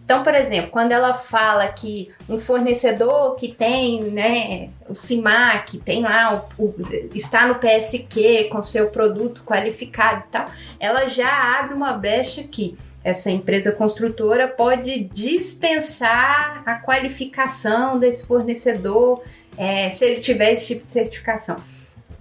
[0.10, 6.02] Então, por exemplo, quando ela fala que um fornecedor que tem né, o CIMAC, tem
[6.02, 6.76] lá, o, o,
[7.14, 10.48] está no PSQ com seu produto qualificado e tal,
[10.80, 19.22] ela já abre uma brecha aqui essa empresa construtora pode dispensar a qualificação desse fornecedor
[19.56, 21.58] é, se ele tiver esse tipo de certificação.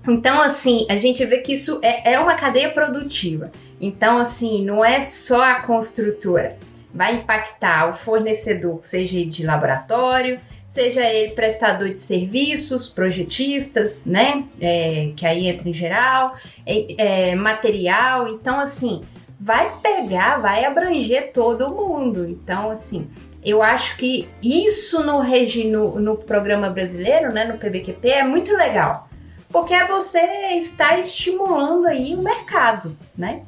[0.06, 3.50] Então, assim, a gente vê que isso é, é uma cadeia produtiva.
[3.80, 6.58] Então, assim, não é só a construtora.
[6.92, 14.44] Vai impactar o fornecedor, seja de laboratório, seja ele prestador de serviços, projetistas, né?
[14.60, 16.34] É, que aí entra em geral,
[16.66, 18.28] é, é material.
[18.28, 19.02] Então, assim,
[19.40, 22.28] vai pegar, vai abranger todo mundo.
[22.28, 23.08] Então, assim,
[23.44, 29.08] eu acho que isso no, no, no programa brasileiro, né, no PBQP, é muito legal.
[29.50, 30.20] Porque você
[30.58, 33.42] está estimulando aí o mercado, né?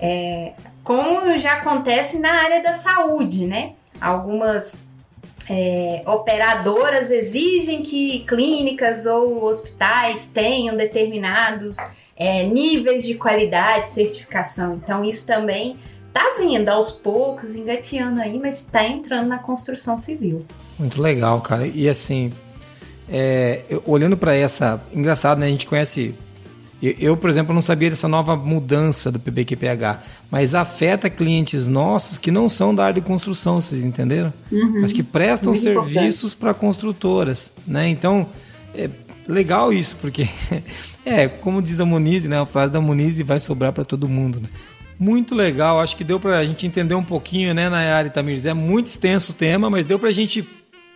[0.00, 3.72] É, como já acontece na área da saúde, né?
[4.00, 4.82] Algumas
[5.48, 11.76] é, operadoras exigem que clínicas ou hospitais tenham determinados
[12.16, 14.74] é, níveis de qualidade, certificação.
[14.74, 15.76] Então, isso também
[16.12, 20.44] tá vindo aos poucos, engateando aí, mas está entrando na construção civil.
[20.78, 21.66] Muito legal, cara.
[21.66, 22.32] E assim,
[23.08, 24.80] é, olhando para essa.
[24.92, 25.46] Engraçado, né?
[25.46, 26.14] A gente conhece.
[26.82, 32.30] Eu, por exemplo, não sabia dessa nova mudança do PBQPH, mas afeta clientes nossos que
[32.30, 34.32] não são da área de construção, vocês entenderam?
[34.50, 34.80] Uhum.
[34.80, 37.88] Mas que prestam Muito serviços para construtoras, né?
[37.88, 38.26] Então,
[38.74, 38.90] é
[39.28, 40.28] legal isso, porque
[41.04, 42.40] É, como diz a Muniz, né?
[42.40, 44.48] A frase da Muniz vai sobrar para todo mundo, né?
[44.98, 48.46] Muito legal, acho que deu para a gente entender um pouquinho, né, Nayara e Tamires?
[48.46, 50.48] É muito extenso o tema, mas deu para a gente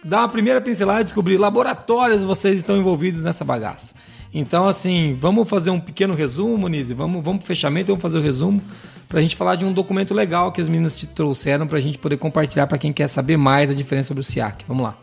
[0.04, 3.94] dar uma primeira pincelada e descobrir laboratórios vocês estão envolvidos nessa bagaça.
[4.38, 8.20] Então, assim, vamos fazer um pequeno resumo, Muniz, vamos, vamos pro fechamento, vamos fazer o
[8.20, 8.62] resumo
[9.08, 11.80] para a gente falar de um documento legal que as meninas te trouxeram para a
[11.80, 14.62] gente poder compartilhar para quem quer saber mais a diferença sobre o SIAC.
[14.68, 14.98] Vamos lá.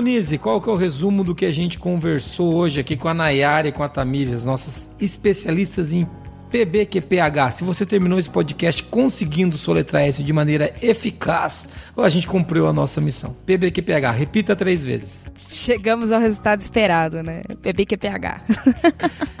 [0.00, 3.12] Monize, qual que é o resumo do que a gente conversou hoje aqui com a
[3.12, 6.08] Nayara e com a Tamires, as nossas especialistas em
[6.50, 7.50] PBQPH.
[7.52, 12.72] Se você terminou esse podcast conseguindo soletrar isso de maneira eficaz, a gente cumpriu a
[12.72, 13.36] nossa missão.
[13.44, 15.26] PBQPH, repita três vezes.
[15.36, 17.42] Chegamos ao resultado esperado, né?
[17.60, 18.40] PBQPH.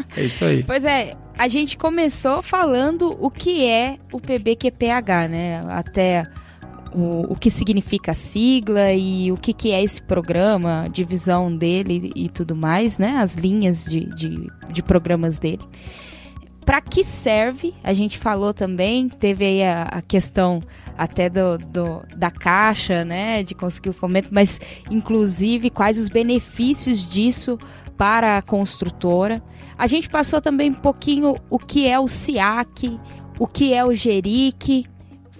[0.16, 0.64] É isso aí.
[0.64, 5.64] Pois é, a gente começou falando o que é o PBQPH, né?
[5.68, 6.26] Até
[6.94, 12.12] o, o que significa a sigla e o que, que é esse programa, divisão dele
[12.14, 13.16] e tudo mais, né?
[13.18, 15.64] As linhas de, de, de programas dele
[16.70, 17.74] para que serve?
[17.82, 20.62] A gente falou também, teve aí a, a questão
[20.96, 27.08] até do, do, da caixa, né, de conseguir o fomento, mas inclusive quais os benefícios
[27.08, 27.58] disso
[27.96, 29.42] para a construtora.
[29.76, 33.00] A gente passou também um pouquinho o que é o SIAC,
[33.36, 34.86] o que é o GERIC,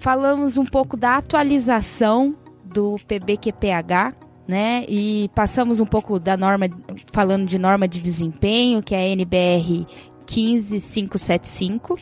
[0.01, 2.34] falamos um pouco da atualização
[2.64, 4.16] do PBQPH,
[4.48, 4.84] né?
[4.88, 6.66] E passamos um pouco da norma,
[7.12, 9.86] falando de norma de desempenho, que é a NBR
[10.26, 11.98] 15575.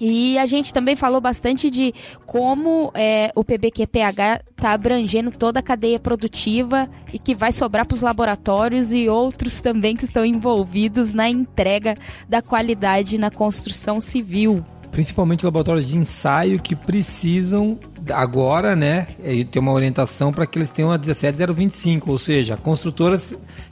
[0.00, 1.94] E a gente também falou bastante de
[2.26, 7.94] como é, o PBQPH está abrangendo toda a cadeia produtiva e que vai sobrar para
[7.94, 11.96] os laboratórios e outros também que estão envolvidos na entrega
[12.28, 14.64] da qualidade na construção civil.
[14.92, 17.78] Principalmente laboratórios de ensaio que precisam
[18.12, 19.06] agora, né,
[19.50, 23.18] ter uma orientação para que eles tenham a 17025, ou seja, a construtora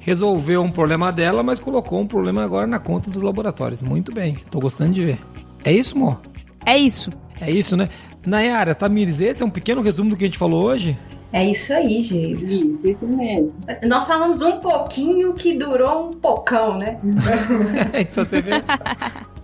[0.00, 3.82] resolveu um problema dela, mas colocou um problema agora na conta dos laboratórios.
[3.82, 5.18] Muito bem, estou gostando de ver.
[5.62, 6.18] É isso, Mo?
[6.64, 7.10] É isso.
[7.40, 7.88] É isso, né?
[8.26, 10.96] Nayara, Tamires, esse é um pequeno resumo do que a gente falou hoje?
[11.32, 12.70] É isso aí, gente.
[12.70, 13.60] Isso, isso mesmo.
[13.84, 16.98] Nós falamos um pouquinho que durou um pocão, né?
[17.94, 18.50] então você vê.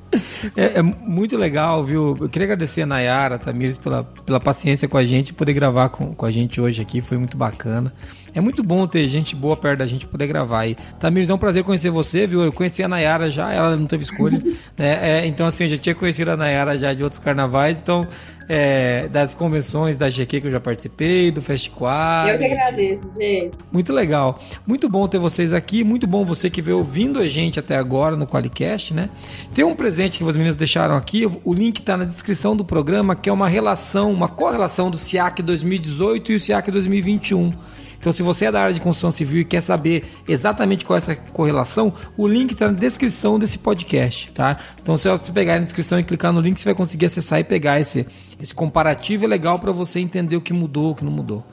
[0.57, 2.17] É, é, muito legal, viu?
[2.21, 5.89] Eu queria agradecer a Nayara, a Tamires, pela, pela paciência com a gente, poder gravar
[5.89, 7.93] com, com a gente hoje aqui, foi muito bacana.
[8.37, 10.77] É muito bom ter gente boa perto da gente poder gravar aí.
[11.01, 12.43] Tamires, é um prazer conhecer você, viu?
[12.43, 14.37] Eu conheci a Nayara já, ela não teve escolha,
[14.77, 15.21] né?
[15.23, 18.07] É, então, assim, eu já tinha conhecido a Nayara já de outros carnavais, então,
[18.47, 22.29] é, das convenções da GQ que eu já participei, do Festival.
[22.29, 23.57] Eu que agradeço, gente.
[23.73, 24.39] Muito legal.
[24.67, 28.17] Muito bom ter vocês aqui, muito bom você que veio ouvindo a gente até agora
[28.17, 29.09] no Qualicast, né?
[29.55, 33.17] Tem um presente que as meninas deixaram aqui, o link está na descrição do programa,
[33.17, 37.76] que é uma relação, uma correlação do SIAC 2018 e o SIAC 2021.
[37.99, 40.99] Então, se você é da área de construção civil e quer saber exatamente qual é
[40.99, 44.59] essa correlação, o link está na descrição desse podcast, tá?
[44.81, 47.45] Então, se você pegar na descrição e clicar no link, você vai conseguir acessar e
[47.45, 48.07] pegar esse,
[48.41, 51.45] esse comparativo é legal para você entender o que mudou, o que não mudou,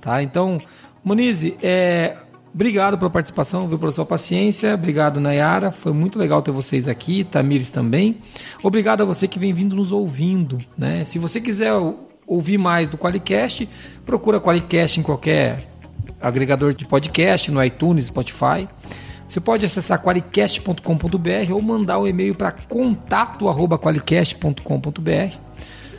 [0.00, 0.22] tá?
[0.22, 0.58] Então,
[1.04, 2.16] Monize, é,
[2.54, 4.74] Obrigado pela participação, viu, pela sua paciência.
[4.74, 5.72] Obrigado, Nayara.
[5.72, 8.18] Foi muito legal ter vocês aqui, Tamires também.
[8.62, 10.58] Obrigado a você que vem vindo nos ouvindo.
[10.76, 11.02] Né?
[11.06, 11.72] Se você quiser
[12.26, 13.66] ouvir mais do Qualicast,
[14.04, 15.71] procura Qualicast em qualquer
[16.20, 18.68] agregador de podcast, no iTunes, Spotify.
[19.26, 25.36] Você pode acessar qualicast.com.br ou mandar um e-mail para contato@qualicast.com.br.